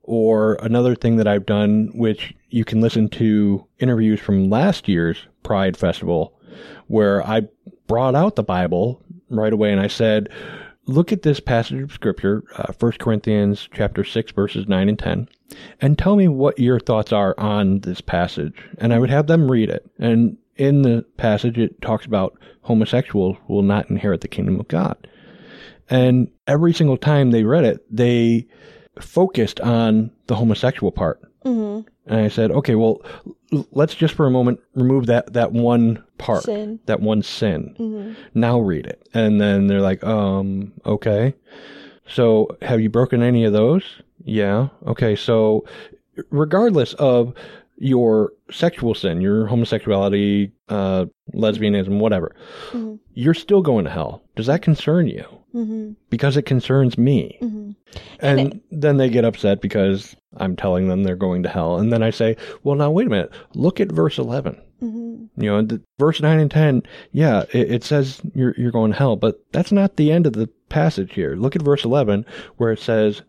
Or 0.02 0.58
another 0.62 0.94
thing 0.94 1.16
that 1.16 1.26
I've 1.26 1.46
done, 1.46 1.90
which 1.94 2.34
you 2.50 2.64
can 2.64 2.80
listen 2.80 3.08
to 3.10 3.64
interviews 3.78 4.20
from 4.20 4.48
last 4.48 4.88
year's 4.88 5.18
Pride 5.42 5.76
Festival, 5.76 6.32
where 6.86 7.26
I 7.26 7.48
brought 7.86 8.14
out 8.14 8.36
the 8.36 8.42
Bible 8.42 9.02
right 9.30 9.52
away 9.52 9.72
and 9.72 9.80
I 9.80 9.88
said, 9.88 10.28
look 10.86 11.12
at 11.12 11.22
this 11.22 11.40
passage 11.40 11.82
of 11.82 11.92
scripture, 11.92 12.44
uh, 12.56 12.72
1 12.78 12.98
Corinthians 12.98 13.68
chapter 13.72 14.04
6 14.04 14.30
verses 14.32 14.68
9 14.68 14.88
and 14.88 14.98
10, 14.98 15.28
and 15.80 15.98
tell 15.98 16.14
me 16.14 16.28
what 16.28 16.58
your 16.58 16.78
thoughts 16.78 17.12
are 17.12 17.34
on 17.38 17.80
this 17.80 18.00
passage. 18.00 18.54
And 18.78 18.92
I 18.92 18.98
would 18.98 19.10
have 19.10 19.26
them 19.26 19.50
read 19.50 19.68
it. 19.68 19.84
And 19.98 20.36
in 20.56 20.82
the 20.82 21.04
passage, 21.16 21.58
it 21.58 21.80
talks 21.82 22.06
about 22.06 22.38
homosexuals 22.62 23.36
will 23.48 23.62
not 23.62 23.90
inherit 23.90 24.20
the 24.20 24.28
kingdom 24.28 24.58
of 24.60 24.68
God. 24.68 24.96
And 25.88 26.28
every 26.46 26.72
single 26.72 26.96
time 26.96 27.30
they 27.30 27.44
read 27.44 27.64
it, 27.64 27.84
they 27.94 28.46
focused 29.00 29.60
on 29.60 30.10
the 30.26 30.34
homosexual 30.34 30.90
part. 30.90 31.20
Mm-hmm. 31.44 31.88
And 32.06 32.20
I 32.20 32.28
said, 32.28 32.50
okay, 32.50 32.74
well, 32.74 33.02
let's 33.70 33.94
just 33.94 34.14
for 34.14 34.26
a 34.26 34.30
moment 34.30 34.60
remove 34.74 35.06
that, 35.06 35.32
that 35.34 35.52
one 35.52 36.02
part, 36.18 36.44
Sin. 36.44 36.80
that 36.86 37.00
one 37.00 37.22
sin. 37.22 37.74
Mhm. 37.78 38.16
Now 38.34 38.58
read 38.58 38.86
it. 38.86 39.08
And 39.14 39.40
then 39.40 39.66
they're 39.66 39.80
like, 39.80 40.02
um, 40.04 40.72
okay. 40.84 41.34
So 42.08 42.56
have 42.62 42.80
you 42.80 42.88
broken 42.88 43.22
any 43.22 43.44
of 43.44 43.52
those? 43.52 43.82
Yeah. 44.24 44.68
Okay. 44.86 45.14
So 45.16 45.64
regardless 46.30 46.94
of 46.94 47.34
your 47.78 48.32
sexual 48.50 48.94
sin, 48.94 49.20
your 49.20 49.46
homosexuality, 49.46 50.52
uh, 50.68 51.06
lesbianism, 51.34 51.98
whatever, 51.98 52.34
Mhm. 52.72 52.98
you're 53.14 53.34
still 53.34 53.62
going 53.62 53.84
to 53.84 53.90
hell. 53.90 54.22
Does 54.34 54.46
that 54.46 54.62
concern 54.62 55.06
you? 55.08 55.24
Mm-hmm. 55.54 55.92
Because 56.10 56.36
it 56.36 56.42
concerns 56.42 56.98
me. 56.98 57.38
Mm-hmm. 57.40 57.70
And 58.20 58.60
then 58.70 58.98
they 58.98 59.08
get 59.08 59.24
upset 59.24 59.60
because 59.62 60.14
I'm 60.36 60.54
telling 60.56 60.88
them 60.88 61.02
they're 61.02 61.16
going 61.16 61.42
to 61.44 61.48
hell. 61.48 61.78
And 61.78 61.90
then 61.92 62.02
I 62.02 62.10
say, 62.10 62.36
well, 62.62 62.76
now 62.76 62.90
wait 62.90 63.06
a 63.06 63.10
minute. 63.10 63.30
Look 63.54 63.80
at 63.80 63.90
verse 63.90 64.18
11. 64.18 64.60
Mm-hmm. 64.82 65.42
You 65.42 65.50
know, 65.50 65.62
the, 65.62 65.80
verse 65.98 66.20
9 66.20 66.38
and 66.38 66.50
10, 66.50 66.82
yeah, 67.12 67.44
it, 67.52 67.70
it 67.72 67.84
says 67.84 68.20
you're, 68.34 68.54
you're 68.58 68.70
going 68.70 68.92
to 68.92 68.98
hell, 68.98 69.16
but 69.16 69.40
that's 69.52 69.72
not 69.72 69.96
the 69.96 70.12
end 70.12 70.26
of 70.26 70.34
the 70.34 70.48
passage 70.68 71.14
here. 71.14 71.36
Look 71.36 71.56
at 71.56 71.62
verse 71.62 71.84
11 71.84 72.26
where 72.58 72.72
it 72.72 72.80
says, 72.80 73.22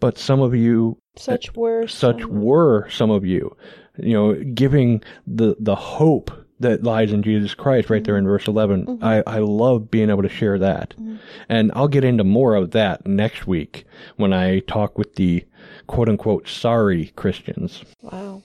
but 0.00 0.16
some 0.16 0.40
of 0.40 0.54
you, 0.54 0.96
Such 1.16 1.54
were 1.54 1.86
such 1.86 2.24
were 2.24 2.88
some 2.90 3.10
of 3.10 3.24
you, 3.24 3.56
you 3.96 4.12
know, 4.12 4.34
giving 4.34 5.02
the, 5.26 5.56
the 5.58 5.74
hope 5.74 6.30
that 6.60 6.82
lies 6.82 7.12
in 7.12 7.22
Jesus 7.22 7.54
Christ 7.54 7.90
right 7.90 8.02
there 8.04 8.16
in 8.16 8.26
verse 8.26 8.46
11. 8.46 8.86
Mm-hmm. 8.86 9.04
I, 9.04 9.22
I 9.26 9.38
love 9.38 9.90
being 9.90 10.10
able 10.10 10.22
to 10.22 10.28
share 10.28 10.58
that. 10.58 10.90
Mm-hmm. 10.90 11.16
And 11.48 11.72
I'll 11.74 11.88
get 11.88 12.04
into 12.04 12.24
more 12.24 12.54
of 12.54 12.70
that 12.72 13.06
next 13.06 13.46
week 13.46 13.84
when 14.16 14.32
I 14.32 14.60
talk 14.60 14.96
with 14.96 15.16
the 15.16 15.44
quote 15.86 16.08
unquote 16.08 16.48
sorry 16.48 17.12
Christians. 17.16 17.84
Wow. 18.02 18.42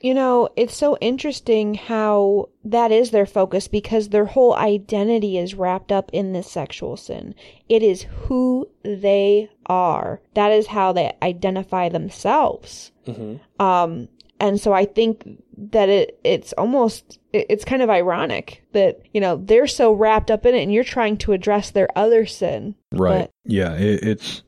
You 0.00 0.14
know, 0.14 0.48
it's 0.56 0.74
so 0.74 0.96
interesting 1.00 1.74
how 1.74 2.48
that 2.64 2.90
is 2.90 3.12
their 3.12 3.26
focus 3.26 3.68
because 3.68 4.08
their 4.08 4.24
whole 4.24 4.54
identity 4.56 5.38
is 5.38 5.54
wrapped 5.54 5.92
up 5.92 6.10
in 6.12 6.32
this 6.32 6.50
sexual 6.50 6.96
sin. 6.96 7.36
It 7.68 7.84
is 7.84 8.02
who 8.02 8.68
they 8.82 9.48
are. 9.66 10.20
That 10.34 10.50
is 10.50 10.66
how 10.66 10.92
they 10.92 11.12
identify 11.22 11.88
themselves. 11.88 12.90
Mm-hmm. 13.06 13.62
Um, 13.62 14.08
and 14.42 14.60
so 14.60 14.72
I 14.74 14.84
think 14.84 15.42
that 15.56 15.88
it 15.88 16.18
it's 16.24 16.52
almost 16.54 17.18
it- 17.32 17.46
it's 17.48 17.64
kind 17.64 17.80
of 17.82 17.88
ironic 17.90 18.62
that 18.72 19.00
you 19.14 19.20
know 19.20 19.36
they're 19.36 19.66
so 19.66 19.92
wrapped 19.92 20.30
up 20.30 20.44
in 20.44 20.54
it, 20.54 20.62
and 20.62 20.72
you're 20.72 20.84
trying 20.84 21.16
to 21.18 21.32
address 21.32 21.70
their 21.70 21.88
other 21.96 22.26
sin. 22.26 22.74
Right. 22.92 23.30
yeah, 23.44 23.74
it, 23.74 24.02
it's 24.02 24.42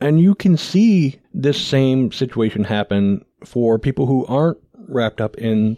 and 0.00 0.20
you 0.20 0.34
can 0.34 0.56
see 0.56 1.18
this 1.34 1.60
same 1.60 2.12
situation 2.12 2.64
happen 2.64 3.24
for 3.44 3.78
people 3.78 4.06
who 4.06 4.24
aren't 4.26 4.58
wrapped 4.88 5.20
up 5.20 5.36
in 5.36 5.76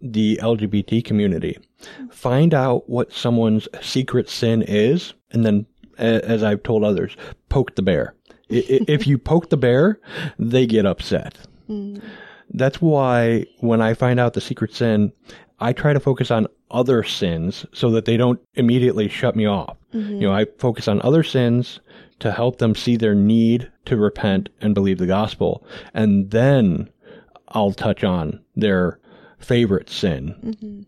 the 0.00 0.38
LGBT 0.42 1.04
community. 1.04 1.58
Find 2.10 2.54
out 2.54 2.88
what 2.88 3.12
someone's 3.12 3.66
secret 3.80 4.28
sin 4.28 4.62
is, 4.62 5.14
and 5.32 5.44
then, 5.44 5.66
as 5.98 6.42
I've 6.42 6.62
told 6.62 6.84
others, 6.84 7.16
poke 7.48 7.74
the 7.76 7.82
bear. 7.82 8.14
If 8.48 9.06
you 9.06 9.16
poke 9.18 9.48
the 9.48 9.56
bear, 9.56 9.98
they 10.38 10.66
get 10.66 10.84
upset. 10.86 11.38
Mm. 11.68 12.02
That's 12.52 12.80
why 12.80 13.46
when 13.58 13.80
I 13.80 13.94
find 13.94 14.20
out 14.20 14.34
the 14.34 14.40
secret 14.40 14.74
sin, 14.74 15.12
I 15.60 15.72
try 15.72 15.92
to 15.92 16.00
focus 16.00 16.30
on 16.30 16.48
other 16.70 17.02
sins 17.02 17.64
so 17.72 17.90
that 17.90 18.04
they 18.04 18.16
don't 18.16 18.40
immediately 18.54 19.08
shut 19.08 19.36
me 19.36 19.46
off. 19.46 19.76
Mm-hmm. 19.94 20.14
You 20.14 20.20
know, 20.22 20.32
I 20.32 20.46
focus 20.58 20.88
on 20.88 21.00
other 21.02 21.22
sins 21.22 21.80
to 22.18 22.32
help 22.32 22.58
them 22.58 22.74
see 22.74 22.96
their 22.96 23.14
need 23.14 23.70
to 23.84 23.96
repent 23.96 24.48
and 24.60 24.74
believe 24.74 24.98
the 24.98 25.06
gospel. 25.06 25.64
And 25.92 26.30
then 26.30 26.88
I'll 27.48 27.72
touch 27.72 28.04
on 28.04 28.40
their 28.56 28.98
favorite 29.42 29.90
sin. 29.90 30.86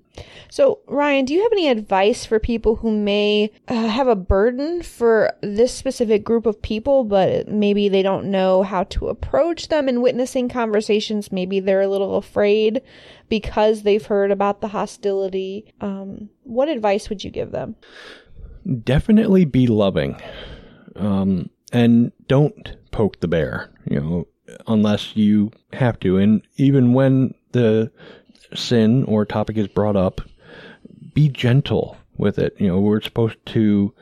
So, 0.50 0.78
Ryan, 0.86 1.24
do 1.24 1.34
you 1.34 1.42
have 1.42 1.52
any 1.52 1.68
advice 1.68 2.24
for 2.24 2.38
people 2.38 2.76
who 2.76 2.96
may 2.96 3.50
uh, 3.66 3.88
have 3.88 4.06
a 4.06 4.14
burden 4.14 4.82
for 4.82 5.32
this 5.40 5.74
specific 5.74 6.22
group 6.22 6.46
of 6.46 6.62
people, 6.62 7.04
but 7.04 7.48
maybe 7.48 7.88
they 7.88 8.02
don't 8.02 8.30
know 8.30 8.62
how 8.62 8.84
to 8.84 9.08
approach 9.08 9.68
them 9.68 9.88
in 9.88 10.02
witnessing 10.02 10.48
conversations? 10.48 11.32
Maybe 11.32 11.58
they're 11.58 11.80
a 11.80 11.88
little 11.88 12.16
afraid 12.16 12.80
because 13.28 13.82
they've 13.82 14.06
heard 14.06 14.30
about 14.30 14.60
the 14.60 14.68
hostility. 14.68 15.74
Um, 15.80 16.30
what 16.44 16.68
advice 16.68 17.08
would 17.08 17.24
you 17.24 17.30
give 17.30 17.50
them? 17.50 17.74
definitely 18.82 19.44
be 19.44 19.66
loving 19.66 20.20
um, 20.96 21.50
and 21.72 22.12
don't 22.28 22.76
poke 22.90 23.20
the 23.20 23.28
bear 23.28 23.70
you 23.88 24.00
know 24.00 24.26
unless 24.66 25.16
you 25.16 25.50
have 25.72 25.98
to 26.00 26.18
and 26.18 26.42
even 26.56 26.92
when 26.92 27.34
the 27.52 27.90
sin 28.54 29.04
or 29.04 29.24
topic 29.24 29.56
is 29.56 29.68
brought 29.68 29.96
up 29.96 30.20
be 31.14 31.28
gentle 31.28 31.96
with 32.16 32.38
it. 32.38 32.54
You 32.58 32.68
know 32.68 32.80
we're 32.80 33.00
supposed 33.00 33.36
to 33.46 33.94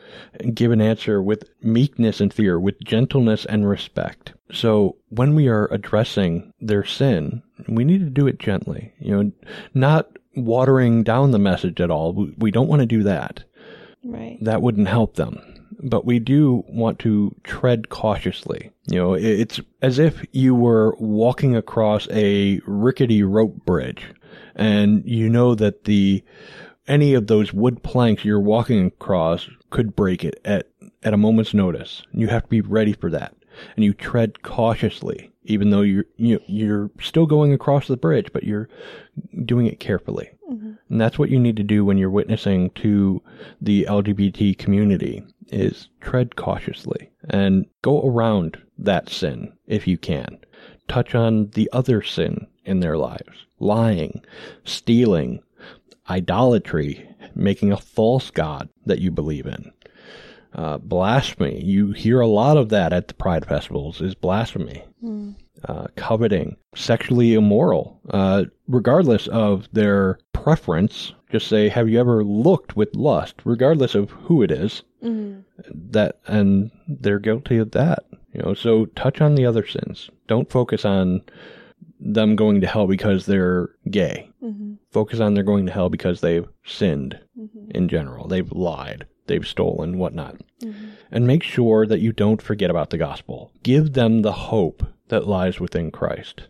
give 0.52 0.72
an 0.72 0.80
answer 0.80 1.22
with 1.22 1.48
meekness 1.62 2.20
and 2.20 2.32
fear 2.32 2.58
with 2.58 2.80
gentleness 2.80 3.44
and 3.44 3.68
respect. 3.68 4.32
So 4.52 4.96
when 5.08 5.34
we 5.34 5.48
are 5.48 5.68
addressing 5.72 6.52
their 6.60 6.84
sin 6.84 7.42
we 7.68 7.84
need 7.84 8.00
to 8.00 8.10
do 8.10 8.26
it 8.26 8.38
gently. 8.38 8.92
You 8.98 9.16
know 9.24 9.32
not 9.74 10.08
watering 10.34 11.02
down 11.02 11.30
the 11.30 11.38
message 11.38 11.80
at 11.80 11.90
all. 11.90 12.12
We, 12.38 12.50
don't 12.50 12.68
want 12.68 12.80
to 12.80 12.86
do 12.86 13.02
that. 13.02 13.44
Right. 14.04 14.38
that 14.40 14.62
wouldn't 14.62 14.88
help 14.88 15.14
them. 15.14 15.40
But 15.80 16.04
we 16.04 16.18
do 16.18 16.64
want 16.68 16.98
to 17.00 17.34
tread 17.44 17.88
cautiously. 17.88 18.70
You 18.86 18.98
know, 18.98 19.14
it's 19.14 19.60
as 19.80 19.98
if 19.98 20.24
you 20.32 20.54
were 20.54 20.94
walking 20.98 21.56
across 21.56 22.08
a 22.10 22.60
rickety 22.66 23.22
rope 23.22 23.64
bridge 23.64 24.06
and 24.54 25.02
you 25.06 25.28
know 25.28 25.54
that 25.54 25.84
the 25.84 26.22
any 26.86 27.14
of 27.14 27.26
those 27.26 27.52
wood 27.52 27.82
planks 27.82 28.24
you're 28.24 28.40
walking 28.40 28.86
across 28.86 29.48
could 29.70 29.96
break 29.96 30.24
it 30.24 30.40
at 30.44 30.68
at 31.02 31.14
a 31.14 31.18
moment's 31.18 31.54
notice. 31.54 32.02
You 32.12 32.28
have 32.28 32.42
to 32.42 32.48
be 32.48 32.60
ready 32.60 32.92
for 32.92 33.10
that. 33.10 33.34
And 33.76 33.84
you 33.84 33.92
tread 33.92 34.42
cautiously 34.42 35.31
even 35.44 35.70
though 35.70 35.82
you're 35.82 36.04
you, 36.16 36.40
you're 36.46 36.90
still 37.00 37.26
going 37.26 37.52
across 37.52 37.88
the 37.88 37.96
bridge, 37.96 38.32
but 38.32 38.44
you're 38.44 38.68
doing 39.44 39.66
it 39.66 39.80
carefully. 39.80 40.30
Mm-hmm. 40.50 40.72
And 40.88 41.00
that's 41.00 41.18
what 41.18 41.30
you 41.30 41.38
need 41.38 41.56
to 41.56 41.62
do 41.62 41.84
when 41.84 41.98
you're 41.98 42.10
witnessing 42.10 42.70
to 42.70 43.22
the 43.60 43.86
LGBT 43.88 44.56
community 44.58 45.22
is 45.48 45.88
tread 46.00 46.36
cautiously 46.36 47.10
and 47.28 47.66
go 47.82 48.02
around 48.02 48.58
that 48.78 49.08
sin 49.08 49.52
if 49.66 49.86
you 49.86 49.98
can. 49.98 50.38
Touch 50.88 51.14
on 51.14 51.48
the 51.50 51.68
other 51.72 52.02
sin 52.02 52.46
in 52.64 52.80
their 52.80 52.96
lives. 52.96 53.46
Lying, 53.58 54.22
stealing, 54.64 55.42
idolatry, 56.08 57.08
making 57.34 57.72
a 57.72 57.76
false 57.76 58.30
god 58.30 58.68
that 58.86 59.00
you 59.00 59.10
believe 59.10 59.46
in. 59.46 59.72
Uh, 60.54 60.76
blasphemy. 60.78 61.62
You 61.64 61.92
hear 61.92 62.20
a 62.20 62.26
lot 62.26 62.58
of 62.58 62.68
that 62.68 62.92
at 62.92 63.08
the 63.08 63.14
pride 63.14 63.46
festivals 63.46 64.02
is 64.02 64.14
blasphemy 64.14 64.84
uh, 65.68 65.86
coveting, 65.96 66.56
sexually 66.74 67.34
immoral, 67.34 67.98
uh, 68.10 68.44
regardless 68.68 69.28
of 69.28 69.66
their 69.72 70.18
preference. 70.32 71.14
Just 71.30 71.48
say, 71.48 71.68
have 71.70 71.88
you 71.88 71.98
ever 71.98 72.22
looked 72.22 72.76
with 72.76 72.94
lust, 72.94 73.36
regardless 73.44 73.94
of 73.94 74.10
who 74.10 74.42
it 74.42 74.50
is, 74.50 74.82
That 75.92 76.18
and 76.26 76.70
they're 76.86 77.18
guilty 77.18 77.56
of 77.58 77.70
that. 77.72 78.04
You 78.34 78.42
know, 78.42 78.54
so 78.54 78.86
touch 78.94 79.20
on 79.20 79.34
the 79.34 79.46
other 79.46 79.66
sins. 79.66 80.10
Don't 80.26 80.50
focus 80.50 80.84
on 80.84 81.22
them 82.00 82.36
going 82.36 82.60
to 82.60 82.66
hell 82.66 82.86
because 82.86 83.26
they're 83.26 83.70
gay. 83.90 84.28
Focus 84.90 85.20
on 85.20 85.34
they're 85.34 85.44
going 85.44 85.66
to 85.66 85.72
hell 85.72 85.88
because 85.88 86.20
they've 86.20 86.46
sinned 86.64 87.18
in 87.70 87.88
general. 87.88 88.28
They've 88.28 88.50
lied, 88.52 89.06
they've 89.26 89.46
stolen, 89.46 89.98
whatnot. 89.98 90.36
Mm-hmm. 90.62 90.86
And 91.10 91.26
make 91.26 91.42
sure 91.42 91.86
that 91.86 92.00
you 92.00 92.12
don't 92.12 92.42
forget 92.42 92.70
about 92.70 92.90
the 92.90 92.98
gospel. 92.98 93.52
Give 93.62 93.92
them 93.92 94.22
the 94.22 94.32
hope 94.32 94.84
that 95.08 95.26
lies 95.26 95.60
within 95.60 95.90
Christ. 95.90 96.42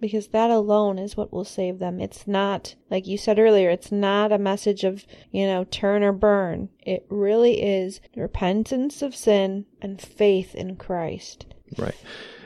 because 0.00 0.28
that 0.28 0.50
alone 0.50 0.98
is 0.98 1.16
what 1.16 1.32
will 1.32 1.44
save 1.44 1.78
them. 1.78 2.00
It's 2.00 2.26
not, 2.26 2.74
like 2.90 3.06
you 3.06 3.18
said 3.18 3.38
earlier, 3.38 3.70
it's 3.70 3.92
not 3.92 4.32
a 4.32 4.38
message 4.38 4.84
of, 4.84 5.04
you 5.30 5.46
know, 5.46 5.64
turn 5.64 6.02
or 6.02 6.12
burn. 6.12 6.68
It 6.80 7.06
really 7.08 7.62
is 7.62 8.00
repentance 8.14 9.02
of 9.02 9.14
sin 9.14 9.66
and 9.80 10.00
faith 10.00 10.54
in 10.54 10.76
Christ. 10.76 11.46
Right. 11.76 11.96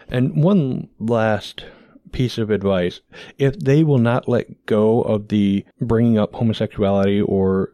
And 0.08 0.42
one 0.42 0.88
last 0.98 1.64
piece 2.12 2.36
of 2.36 2.50
advice 2.50 3.00
if 3.38 3.58
they 3.58 3.82
will 3.82 3.96
not 3.96 4.28
let 4.28 4.66
go 4.66 5.00
of 5.00 5.28
the 5.28 5.64
bringing 5.80 6.18
up 6.18 6.34
homosexuality 6.34 7.22
or 7.22 7.72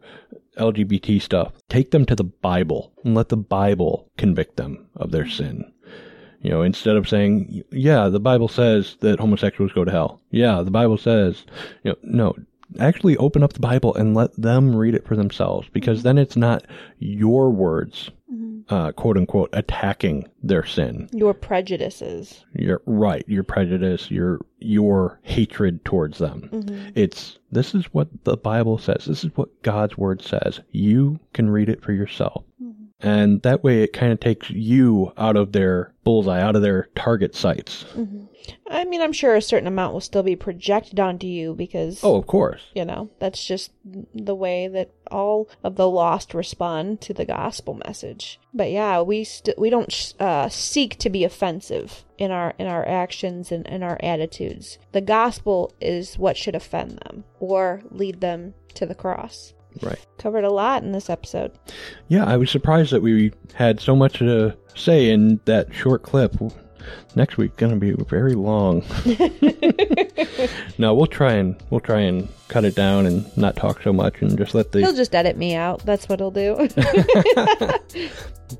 LGBT 0.59 1.21
stuff, 1.21 1.53
take 1.69 1.91
them 1.91 2.05
to 2.05 2.15
the 2.15 2.23
Bible 2.23 2.93
and 3.03 3.15
let 3.15 3.29
the 3.29 3.37
Bible 3.37 4.09
convict 4.17 4.57
them 4.57 4.87
of 4.95 5.11
their 5.11 5.27
sin. 5.27 5.71
You 6.41 6.51
know, 6.51 6.61
instead 6.61 6.95
of 6.95 7.09
saying, 7.09 7.63
yeah, 7.71 8.07
the 8.07 8.19
Bible 8.19 8.47
says 8.47 8.95
that 9.01 9.19
homosexuals 9.19 9.73
go 9.73 9.83
to 9.83 9.91
hell. 9.91 10.21
Yeah, 10.31 10.61
the 10.61 10.71
Bible 10.71 10.97
says, 10.97 11.45
you 11.83 11.91
know, 11.91 11.97
no, 12.03 12.35
actually 12.79 13.17
open 13.17 13.43
up 13.43 13.53
the 13.53 13.59
Bible 13.59 13.93
and 13.95 14.15
let 14.15 14.39
them 14.39 14.75
read 14.75 14.95
it 14.95 15.05
for 15.05 15.15
themselves 15.15 15.67
because 15.73 16.03
then 16.03 16.17
it's 16.17 16.37
not 16.37 16.65
your 16.99 17.49
words, 17.49 18.11
uh, 18.69 18.91
quote 18.91 19.17
unquote, 19.17 19.49
attacking 19.53 20.27
their 20.43 20.65
sin 20.65 21.09
Your 21.11 21.33
prejudices. 21.33 22.45
your 22.53 22.81
right, 22.85 23.23
your 23.27 23.43
prejudice, 23.43 24.09
your 24.11 24.39
your 24.59 25.19
hatred 25.23 25.83
towards 25.85 26.17
them. 26.19 26.49
It's 26.95 27.39
this 27.51 27.73
is 27.73 27.85
what 27.93 28.07
the 28.25 28.37
Bible 28.37 28.77
says. 28.77 29.05
This 29.05 29.23
is 29.23 29.31
what 29.35 29.61
God's 29.63 29.97
word 29.97 30.21
says. 30.21 30.59
You 30.71 31.19
can 31.33 31.49
read 31.49 31.69
it 31.69 31.83
for 31.83 31.93
yourself. 31.93 32.43
And 33.01 33.41
that 33.43 33.63
way 33.63 33.81
it 33.83 33.93
kind 33.93 34.11
of 34.11 34.19
takes 34.19 34.49
you 34.49 35.13
out 35.17 35.37
of 35.37 35.53
their 35.53 35.93
bullseye, 36.03 36.41
out 36.41 36.55
of 36.57 36.61
their 36.61 36.89
target 36.95 37.33
sights. 37.33 37.85
I 38.69 38.83
mean, 38.85 39.01
I'm 39.01 39.13
sure 39.13 39.35
a 39.35 39.41
certain 39.41 39.67
amount 39.67 39.93
will 39.93 40.01
still 40.01 40.23
be 40.23 40.35
projected 40.35 40.99
onto 40.99 41.27
you 41.27 41.53
because, 41.53 42.03
Oh, 42.03 42.15
of 42.17 42.27
course. 42.27 42.61
you 42.73 42.83
know, 42.83 43.09
that's 43.19 43.45
just 43.45 43.71
the 44.13 44.35
way 44.35 44.67
that 44.67 44.91
all 45.11 45.47
of 45.63 45.75
the 45.75 45.89
lost 45.89 46.33
respond 46.33 46.99
to 47.01 47.13
the 47.13 47.25
gospel 47.25 47.79
message. 47.85 48.39
But 48.53 48.71
yeah, 48.71 49.01
we 49.01 49.23
st- 49.23 49.57
we 49.59 49.69
don't 49.69 50.13
uh, 50.19 50.49
seek 50.49 50.97
to 50.97 51.09
be 51.09 51.23
offensive 51.23 52.03
in 52.17 52.31
our 52.31 52.53
in 52.57 52.67
our 52.67 52.85
actions 52.87 53.51
and 53.51 53.65
in 53.67 53.81
our 53.83 53.97
attitudes. 54.01 54.77
The 54.91 55.01
gospel 55.01 55.73
is 55.79 56.17
what 56.17 56.35
should 56.37 56.55
offend 56.55 56.99
them 57.05 57.23
or 57.39 57.81
lead 57.91 58.19
them 58.21 58.55
to 58.73 58.85
the 58.85 58.95
cross. 58.95 59.53
Right. 59.81 59.99
Covered 60.17 60.43
a 60.43 60.51
lot 60.51 60.83
in 60.83 60.91
this 60.91 61.09
episode. 61.09 61.51
Yeah, 62.07 62.25
I 62.25 62.37
was 62.37 62.49
surprised 62.51 62.91
that 62.91 63.01
we 63.01 63.31
had 63.53 63.79
so 63.79 63.95
much 63.95 64.19
to 64.19 64.55
say 64.75 65.09
in 65.09 65.39
that 65.45 65.73
short 65.73 66.03
clip. 66.03 66.35
Next 67.15 67.37
week 67.37 67.55
going 67.57 67.73
to 67.73 67.79
be 67.79 67.91
very 68.09 68.33
long. 68.33 68.83
no, 70.77 70.93
we'll 70.93 71.07
try 71.07 71.33
and 71.33 71.55
we'll 71.69 71.79
try 71.81 72.01
and 72.01 72.27
cut 72.47 72.65
it 72.65 72.75
down 72.75 73.05
and 73.05 73.25
not 73.37 73.55
talk 73.55 73.81
so 73.81 73.91
much 73.93 74.21
and 74.21 74.37
just 74.37 74.53
let 74.55 74.71
the 74.71 74.79
He'll 74.79 74.93
just 74.93 75.13
edit 75.15 75.37
me 75.37 75.55
out. 75.55 75.85
That's 75.85 76.07
what 76.09 76.19
he'll 76.19 76.31
do. 76.31 76.67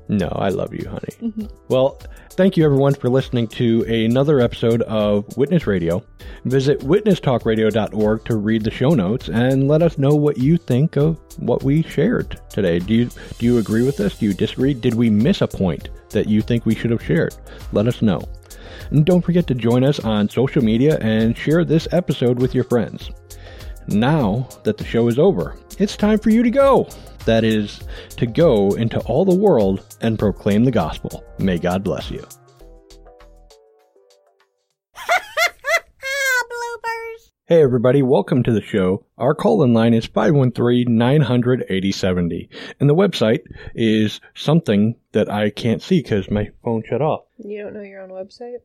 No, 0.08 0.28
I 0.28 0.50
love 0.50 0.72
you, 0.72 0.88
honey. 0.88 1.32
Mhm. 1.32 1.50
Well, 1.68 2.00
thank 2.30 2.56
you 2.56 2.64
everyone 2.64 2.94
for 2.94 3.08
listening 3.08 3.48
to 3.48 3.82
another 3.84 4.38
episode 4.40 4.82
of 4.82 5.36
Witness 5.36 5.66
Radio. 5.66 6.04
Visit 6.44 6.78
witnesstalkradio.org 6.80 8.24
to 8.24 8.36
read 8.36 8.62
the 8.62 8.70
show 8.70 8.90
notes 8.90 9.28
and 9.28 9.66
let 9.66 9.82
us 9.82 9.98
know 9.98 10.14
what 10.14 10.38
you 10.38 10.56
think 10.56 10.96
of 10.96 11.18
what 11.38 11.64
we 11.64 11.82
shared 11.82 12.40
today. 12.50 12.78
Do 12.78 12.94
you 12.94 13.10
do 13.38 13.46
you 13.46 13.58
agree 13.58 13.82
with 13.84 13.96
this? 13.96 14.16
Do 14.18 14.26
you 14.26 14.34
disagree? 14.34 14.74
Did 14.74 14.94
we 14.94 15.10
miss 15.10 15.40
a 15.40 15.48
point 15.48 15.88
that 16.10 16.28
you 16.28 16.42
think 16.42 16.66
we 16.66 16.74
should 16.74 16.90
have 16.90 17.04
shared? 17.04 17.34
Let 17.72 17.86
us 17.86 18.02
know. 18.02 18.20
And 18.90 19.04
don't 19.04 19.22
forget 19.22 19.46
to 19.48 19.54
join 19.54 19.84
us 19.84 20.00
on 20.00 20.28
social 20.28 20.62
media 20.62 20.98
and 21.00 21.36
share 21.36 21.64
this 21.64 21.88
episode 21.92 22.40
with 22.40 22.54
your 22.54 22.64
friends. 22.64 23.10
Now 23.88 24.48
that 24.64 24.76
the 24.76 24.84
show 24.84 25.08
is 25.08 25.18
over, 25.18 25.56
it's 25.78 25.96
time 25.96 26.18
for 26.18 26.30
you 26.30 26.42
to 26.42 26.50
go. 26.50 26.88
That 27.24 27.44
is, 27.44 27.80
to 28.16 28.26
go 28.26 28.74
into 28.74 28.98
all 29.00 29.24
the 29.24 29.34
world 29.34 29.84
and 30.00 30.18
proclaim 30.18 30.64
the 30.64 30.70
gospel. 30.70 31.24
May 31.38 31.58
God 31.58 31.84
bless 31.84 32.10
you. 32.10 32.24
Hey 37.50 37.62
everybody, 37.62 38.00
welcome 38.00 38.42
to 38.44 38.52
the 38.52 38.62
show. 38.62 39.04
Our 39.18 39.34
call-in 39.34 39.74
line 39.74 39.92
is 39.92 40.06
513-900-8070. 40.06 42.48
And 42.78 42.88
the 42.88 42.94
website 42.94 43.40
is 43.74 44.20
something 44.36 44.94
that 45.10 45.28
I 45.28 45.50
can't 45.50 45.82
see 45.82 46.00
because 46.00 46.30
my 46.30 46.50
phone 46.62 46.84
shut 46.88 47.02
off. 47.02 47.22
you 47.38 47.60
don't 47.60 47.74
know 47.74 47.80
your 47.80 48.02
own 48.02 48.10
website? 48.10 48.58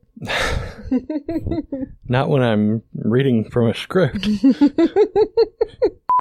Not 2.08 2.28
when 2.28 2.44
I'm 2.44 2.84
reading 2.94 3.50
from 3.50 3.70
a 3.70 3.74
script. 3.74 4.24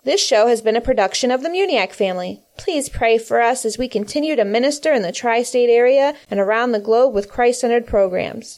This 0.06 0.24
show 0.24 0.46
has 0.46 0.62
been 0.62 0.76
a 0.76 0.82
production 0.82 1.32
of 1.32 1.42
the 1.42 1.50
Muniac 1.50 1.92
family. 1.92 2.44
Please 2.60 2.90
pray 2.90 3.18
for 3.18 3.42
us 3.42 3.66
as 3.66 3.80
we 3.80 3.88
continue 3.88 4.36
to 4.36 4.46
minister 4.46 4.94
in 4.94 5.02
the 5.02 5.12
tri 5.12 5.42
state 5.42 5.68
area 5.68 6.14
and 6.30 6.40
around 6.40 6.74
the 6.74 6.80
globe 6.80 7.16
with 7.16 7.28
Christ 7.28 7.62
centered 7.62 7.88
programs. 7.88 8.54